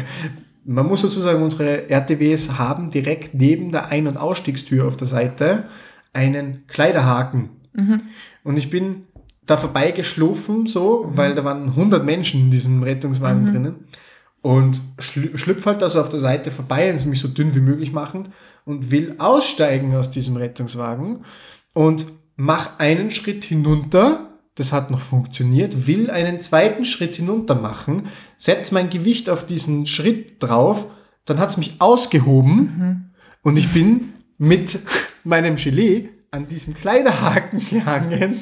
[0.64, 5.08] man muss dazu sagen, unsere RTWs haben direkt neben der Ein- und Ausstiegstür auf der
[5.08, 5.66] Seite
[6.14, 7.50] einen Kleiderhaken.
[7.74, 8.02] Mhm.
[8.44, 9.04] Und ich bin
[9.46, 11.18] da vorbeigeschlufen, so, mhm.
[11.18, 13.48] weil da waren 100 Menschen in diesem Rettungswagen mhm.
[13.48, 13.76] drinnen.
[14.42, 17.92] Und schlüpft halt da so auf der Seite vorbei und mich so dünn wie möglich
[17.92, 18.32] machend
[18.66, 21.24] und will aussteigen aus diesem Rettungswagen
[21.76, 22.08] und
[22.38, 24.31] mach einen Schritt hinunter,
[24.62, 28.04] das hat noch funktioniert, will einen zweiten Schritt hinunter machen,
[28.38, 30.88] setz mein Gewicht auf diesen Schritt drauf,
[31.26, 33.06] dann hat's mich ausgehoben mhm.
[33.42, 34.80] und ich bin mit
[35.24, 38.42] meinem Gelee an diesem Kleiderhaken gehangen.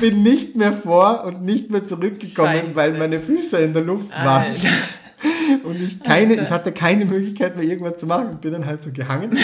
[0.00, 2.76] bin nicht mehr vor und nicht mehr zurückgekommen, Scheiße.
[2.76, 4.52] weil meine Füße in der Luft waren.
[4.52, 4.68] Alter.
[5.64, 8.30] Und ich keine, ich hatte keine Möglichkeit mehr irgendwas zu machen.
[8.32, 9.30] Ich bin dann halt so gehangen.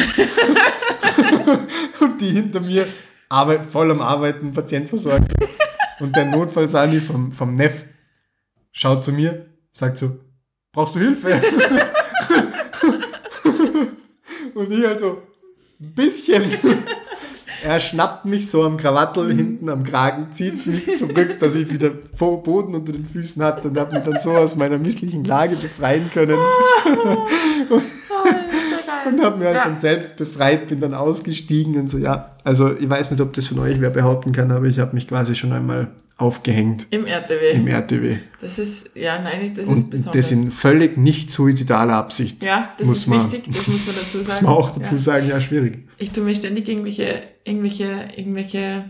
[2.01, 2.87] und die hinter mir
[3.29, 5.33] Arbeit, voll am Arbeiten, Patient versorgt.
[6.01, 7.85] Und der Notfallsani vom, vom Neff
[8.72, 10.18] schaut zu mir, sagt so,
[10.72, 11.41] brauchst du Hilfe?
[14.55, 15.22] und ich halt so,
[15.81, 16.45] ein bisschen.
[17.62, 19.39] Er schnappt mich so am Krawattel mhm.
[19.39, 23.79] hinten am Kragen, zieht mich zurück, dass ich wieder Boden unter den Füßen hatte und
[23.79, 26.39] habe mich dann so aus meiner misslichen Lage befreien können.
[27.70, 27.83] und,
[29.09, 29.64] und habe mir halt ja.
[29.64, 32.30] dann selbst befreit, bin dann ausgestiegen und so, ja.
[32.44, 35.09] Also ich weiß nicht, ob das von euch wer behaupten kann, aber ich habe mich
[35.09, 36.86] quasi schon einmal aufgehängt.
[36.90, 37.52] Im RTW.
[37.52, 38.18] Im RTW.
[38.40, 40.16] Das ist, ja, nein, das und ist besonders.
[40.16, 42.44] Das in völlig nicht suizidaler Absicht.
[42.44, 44.26] Ja, das ist man, wichtig, das muss man dazu sagen.
[44.26, 45.00] Muss man auch dazu ja.
[45.00, 45.78] sagen, ja, schwierig.
[45.98, 48.84] Ich tue mir ständig irgendwelche, irgendwelche, irgendwelche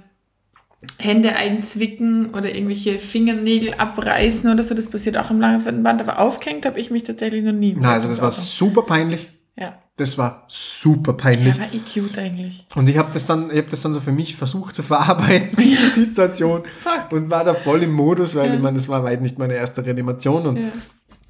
[0.99, 4.75] Hände einzwicken oder irgendwelche Fingernägel abreißen oder so.
[4.75, 7.75] Das passiert auch im Langfädenband, aber aufgehängt habe ich mich tatsächlich noch nie.
[7.75, 9.29] Nein, also das war super peinlich.
[9.57, 9.79] Ja.
[9.97, 11.55] Das war super peinlich.
[11.55, 12.67] Ja, war eh cute eigentlich.
[12.75, 15.57] Und ich habe das dann, ich habe das dann so für mich versucht zu verarbeiten,
[15.57, 16.63] diese Situation.
[17.11, 18.55] und war da voll im Modus, weil ja.
[18.55, 20.73] ich meine, das war weit nicht meine erste Reanimation und, ja.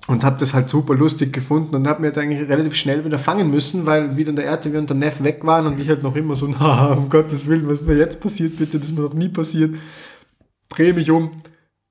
[0.06, 3.18] und habe das halt super lustig gefunden und habe mir halt eigentlich relativ schnell wieder
[3.18, 6.16] fangen müssen, weil wieder der RTW und der Neff weg waren und ich halt noch
[6.16, 9.12] immer so, na, um Gottes Willen, was mir jetzt passiert, bitte, das ist mir noch
[9.12, 9.74] nie passiert.
[10.70, 11.32] Drehe mich um,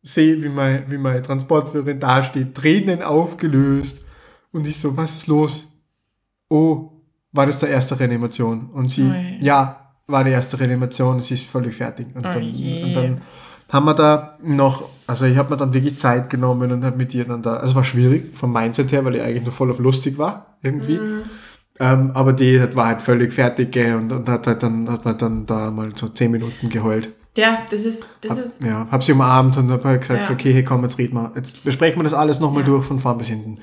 [0.02, 4.06] sehe, wie mein, wie meine Transportführerin dasteht, Tränen aufgelöst
[4.52, 5.73] und ich so, was ist los?
[6.50, 6.92] Oh,
[7.32, 8.70] war das der erste Reanimation?
[8.74, 9.40] Und sie, Oi.
[9.42, 12.08] ja, war die erste Reanimation, sie ist völlig fertig.
[12.14, 13.22] Und dann, und dann
[13.70, 17.14] haben wir da noch, also ich habe mir dann wirklich Zeit genommen und habe mit
[17.14, 19.72] ihr dann da, also es war schwierig vom Mindset her, weil ich eigentlich nur voll
[19.72, 21.00] auf lustig war, irgendwie.
[21.00, 21.24] Mm.
[21.80, 25.46] Ähm, aber die war halt völlig fertig und, und hat halt dann, hat man dann
[25.48, 27.10] da mal so zehn Minuten geheult.
[27.36, 28.64] Ja, das ist, das hab, ist.
[28.64, 30.36] Ja, hab sie umarmt und hab halt gesagt, ja.
[30.36, 32.68] okay, hey, komm, jetzt reden wir, jetzt besprechen wir das alles nochmal ja.
[32.68, 33.56] durch von vorn bis hinten.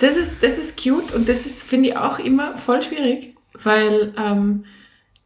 [0.00, 4.14] Das ist, das ist cute und das ist, finde ich, auch immer voll schwierig, weil
[4.16, 4.64] ähm,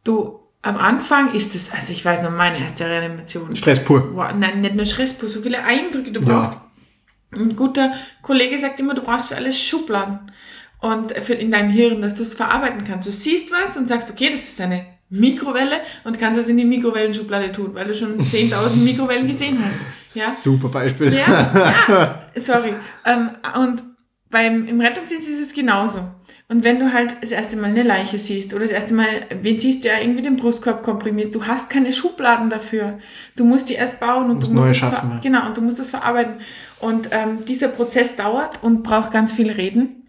[0.03, 3.55] du am Anfang ist es, also ich weiß noch, meine erste Reanimation.
[3.55, 4.15] Stress pur.
[4.15, 6.53] Wow, nein, nicht nur Stress pur, so viele Eindrücke du brauchst.
[6.53, 7.41] Ja.
[7.41, 10.31] Ein guter Kollege sagt immer, du brauchst für alles Schubladen
[10.79, 13.07] und für in deinem Hirn, dass du es verarbeiten kannst.
[13.07, 16.65] Du siehst was und sagst, okay, das ist eine Mikrowelle und kannst es in die
[16.65, 19.79] Mikrowellenschublade tun, weil du schon 10.000 Mikrowellen gesehen hast.
[20.15, 20.29] Ja?
[20.29, 21.13] Super Beispiel.
[21.13, 22.73] Ja, ja sorry.
[23.05, 23.83] Ähm, und
[24.33, 25.99] beim, im Rettungsdienst ist es genauso.
[26.49, 29.07] Und wenn du halt das erste Mal eine Leiche siehst oder das erste Mal,
[29.41, 32.99] wen siehst, der irgendwie den Brustkorb komprimiert, du hast keine Schubladen dafür.
[33.35, 35.19] Du musst die erst bauen und du musst, das schaffen, ja.
[35.19, 36.35] genau und du musst das verarbeiten.
[36.79, 40.02] Und ähm, dieser Prozess dauert und braucht ganz viel Reden.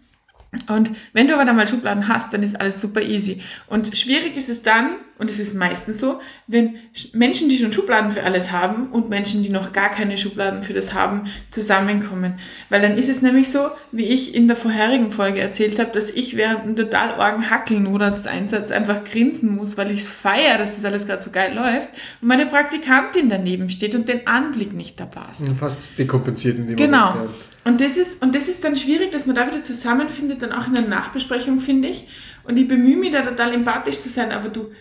[0.67, 3.41] Und wenn du aber dann mal Schubladen hast, dann ist alles super easy.
[3.67, 6.75] Und schwierig ist es dann, und es ist meistens so, wenn
[7.13, 10.73] Menschen, die schon Schubladen für alles haben und Menschen, die noch gar keine Schubladen für
[10.73, 12.35] das haben, zusammenkommen.
[12.69, 16.09] Weil dann ist es nämlich so, wie ich in der vorherigen Folge erzählt habe, dass
[16.09, 20.85] ich während einem total orgen Hackel-Notarzteinsatz einfach grinsen muss, weil ich es feiere, dass das
[20.85, 21.89] alles gerade so geil läuft
[22.21, 25.45] und meine Praktikantin daneben steht und den Anblick nicht da passt.
[25.57, 27.11] Fast dekompensiert in dem genau.
[27.11, 27.29] Moment.
[27.29, 27.54] Genau.
[27.65, 30.67] Und das, ist, und das ist dann schwierig, dass man da wieder zusammenfindet, dann auch
[30.67, 32.07] in der Nachbesprechung, finde ich.
[32.43, 34.71] Und ich bemühe mich da total empathisch zu sein, aber du,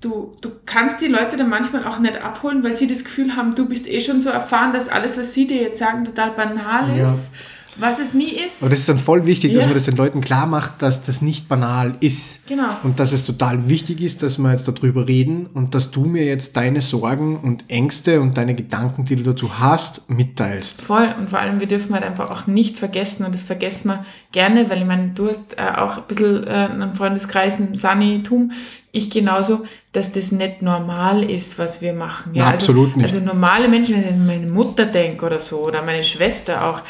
[0.00, 3.56] du, du kannst die Leute dann manchmal auch nicht abholen, weil sie das Gefühl haben,
[3.56, 6.96] du bist eh schon so erfahren, dass alles, was sie dir jetzt sagen, total banal
[6.96, 7.30] ist.
[7.76, 8.62] Was es nie ist.
[8.62, 9.66] Aber das ist dann voll wichtig, dass Ja.
[9.66, 12.46] man das den Leuten klar macht, dass das nicht banal ist.
[12.46, 12.68] Genau.
[12.82, 16.24] Und dass es total wichtig ist, dass wir jetzt darüber reden und dass du mir
[16.24, 20.82] jetzt deine Sorgen und Ängste und deine Gedanken, die du dazu hast, mitteilst.
[20.82, 21.14] Voll.
[21.18, 24.68] Und vor allem, wir dürfen halt einfach auch nicht vergessen, und das vergessen wir gerne,
[24.70, 28.52] weil ich meine, du hast äh, auch ein bisschen äh, einen Freundeskreis, ein Sanitum,
[28.90, 32.32] ich genauso, dass das nicht normal ist, was wir machen.
[32.34, 33.14] Na, absolut also, nicht.
[33.14, 36.82] Also normale Menschen, wenn ich an meine Mutter denke oder so, oder meine Schwester auch,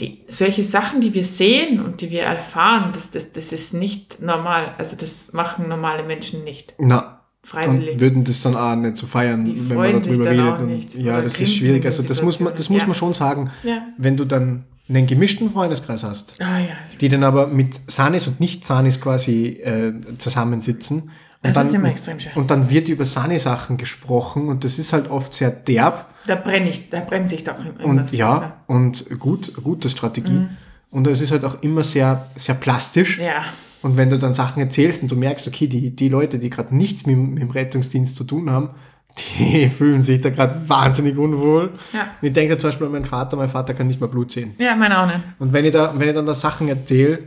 [0.00, 4.22] die, solche Sachen, die wir sehen und die wir erfahren, das, das, das ist nicht
[4.22, 4.74] normal.
[4.78, 6.74] Also das machen normale Menschen nicht.
[6.78, 7.94] Na, Freiwillig.
[7.94, 10.52] und würden das dann auch nicht so feiern, Die wenn man darüber dann redet.
[10.54, 10.94] auch Und, nicht.
[10.94, 11.84] ja, Oder das ist schwierig.
[11.84, 12.86] Also das muss man, das muss Ja.
[12.86, 13.82] man schon sagen, Ja.
[13.96, 16.66] wenn du dann einen gemischten Freundeskreis hast, Ah ja,
[17.00, 21.10] die dann aber mit Sanis und Nicht-Sanis quasi äh, zusammensitzen.
[21.42, 22.32] Und Das ist dann, immer extrem schön.
[22.34, 26.06] Und dann wird über Sani-Sachen gesprochen und das ist halt oft sehr derb.
[26.28, 27.84] Da brenne ich, da bremse ich doch immer.
[27.84, 30.46] Und ja, und gut, gute Strategie.
[30.90, 33.18] Und es ist halt auch immer sehr, sehr plastisch.
[33.18, 33.24] Mhm.
[33.24, 33.44] Ja.
[33.82, 36.74] Und wenn du dann Sachen erzählst und du merkst, okay, die, die Leute, die gerade
[36.74, 38.70] nichts mit, dem- mit dem Rettungsdienst zu tun haben,
[39.38, 41.74] die fühlen sich da gerade wahnsinnig unwohl.
[41.92, 42.02] Ja.
[42.20, 44.54] Und ich denke zum Beispiel an meinen Vater, mein Vater kann nicht mehr Blut sehen.
[44.58, 45.20] Ja, meine auch nicht.
[45.38, 47.18] Und wenn ich da, wenn ich dann da Sachen erzähle,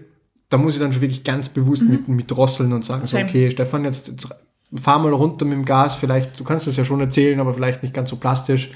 [0.49, 3.23] da muss ich dann schon wirklich ganz bewusst mit, mit drosseln und sagen, so, Mhm.
[3.25, 4.27] Okay, Stefan, jetzt, jetzt
[4.73, 7.81] fahr mal runter mit dem Gas, vielleicht, du kannst das ja schon erzählen, aber vielleicht
[7.83, 8.69] nicht ganz so plastisch.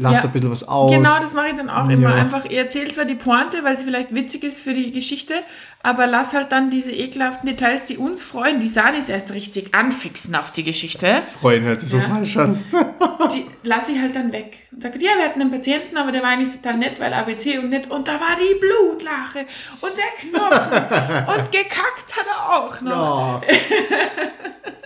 [0.00, 0.24] Lass Ja.
[0.28, 0.92] ein bisschen was aus.
[0.92, 2.10] Genau, das mache ich dann auch immer.
[2.10, 2.14] Ja.
[2.14, 5.34] Einfach, ich erzähle zwar die Pointe, weil es vielleicht witzig ist für die Geschichte,
[5.82, 10.36] aber lass halt dann diese ekelhaften Details, die uns freuen, die Sanis erst richtig anfixen
[10.36, 12.04] auf die Geschichte, Freuen hört sich so Ja.
[12.04, 12.62] falsch an.
[13.34, 14.68] die lasse ich halt dann weg.
[14.70, 17.58] Und sage, ja, wir hatten einen Patienten, aber der war eigentlich total nett, weil ABC
[17.58, 17.90] und nett.
[17.90, 19.46] Und da war die Blutlache
[19.80, 23.42] und der Knochen und gekackt hat er auch noch.
[23.42, 23.48] Ja.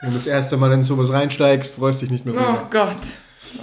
[0.00, 2.68] Wenn du das erste Mal in sowas reinsteigst, freust dich nicht mehr Oh drüber.
[2.70, 2.96] Gott.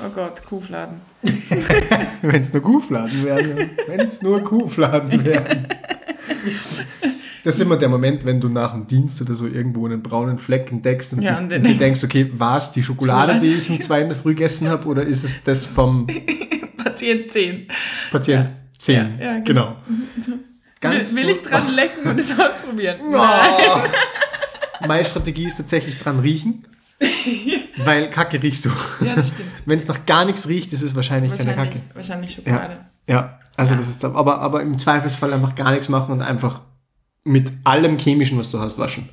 [0.03, 0.99] Oh Gott, Kuhfladen.
[2.21, 3.69] Wenn es nur Kuhfladen wären.
[3.87, 5.67] Wenn es nur Kuhfladen wären.
[7.43, 10.39] Das ist immer der Moment, wenn du nach dem Dienst oder so irgendwo einen braunen
[10.39, 13.45] Fleck entdeckst und, Ja, dich, und den dir denkst- okay, war es die Schokolade, Schokolade.
[13.47, 16.07] die ich um zwei in der Früh gegessen habe oder ist es das vom
[16.83, 17.67] Patient 10.
[18.11, 18.95] Patient 10?
[19.19, 19.75] Ja, ja, genau.
[20.17, 20.39] Will,
[20.81, 22.97] Ganz will ich dran lecken und es ausprobieren?
[23.13, 23.21] Oh.
[24.87, 26.65] Meine Strategie ist tatsächlich dran riechen,
[27.77, 28.69] weil Kacke riechst du.
[29.01, 29.49] Ja, das stimmt.
[29.65, 31.95] Wenn es nach gar nichts riecht, ist es wahrscheinlich, keine Wahrscheinlich, Kacke.
[31.95, 32.77] wahrscheinlich Schokolade.
[33.07, 33.39] Ja, ja.
[33.57, 36.61] Also das ist aber, aber im Zweifelsfall einfach gar nichts machen und einfach
[37.23, 39.07] mit allem Chemischen, was du hast, waschen.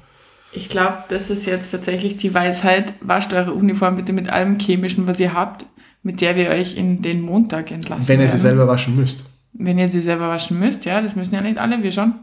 [0.52, 2.92] Ich glaube, das ist jetzt tatsächlich die Weisheit.
[3.00, 5.64] Wascht eure Uniform bitte mit allem Chemischen, was ihr habt,
[6.02, 8.40] mit der wir euch in den Montag entlassen Wenn ihr sie werden.
[8.42, 9.24] selber waschen müsst.
[9.54, 12.14] Wenn ihr sie selber waschen müsst, ja, das müssen ja nicht alle, wir schon.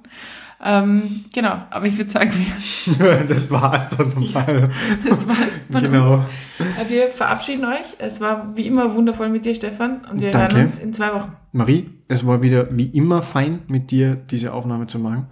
[0.62, 4.70] Ähm, genau, aber ich würde sagen, wir, das war's dann mal.
[5.08, 6.14] das war's von Genau.
[6.16, 6.24] uns.
[6.60, 7.96] Äh, Wir verabschieden euch.
[7.98, 10.56] Es war wie immer wundervoll mit dir, Stefan, und wir Danke.
[10.58, 11.32] hören uns in zwei Wochen.
[11.54, 15.28] Marie, es war wieder wie immer fein, mit dir diese Aufnahme zu machen.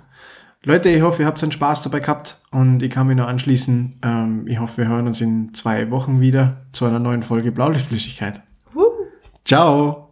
[0.63, 3.99] Leute, ich hoffe, ihr habt einen Spaß dabei gehabt und ich kann mich nur anschließen.
[4.03, 8.41] Ähm, ich hoffe, wir hören uns in zwei Wochen wieder zu einer neuen Folge Blaulichtflüssigkeit.
[8.73, 8.85] Woo.
[9.45, 10.06] Ciao!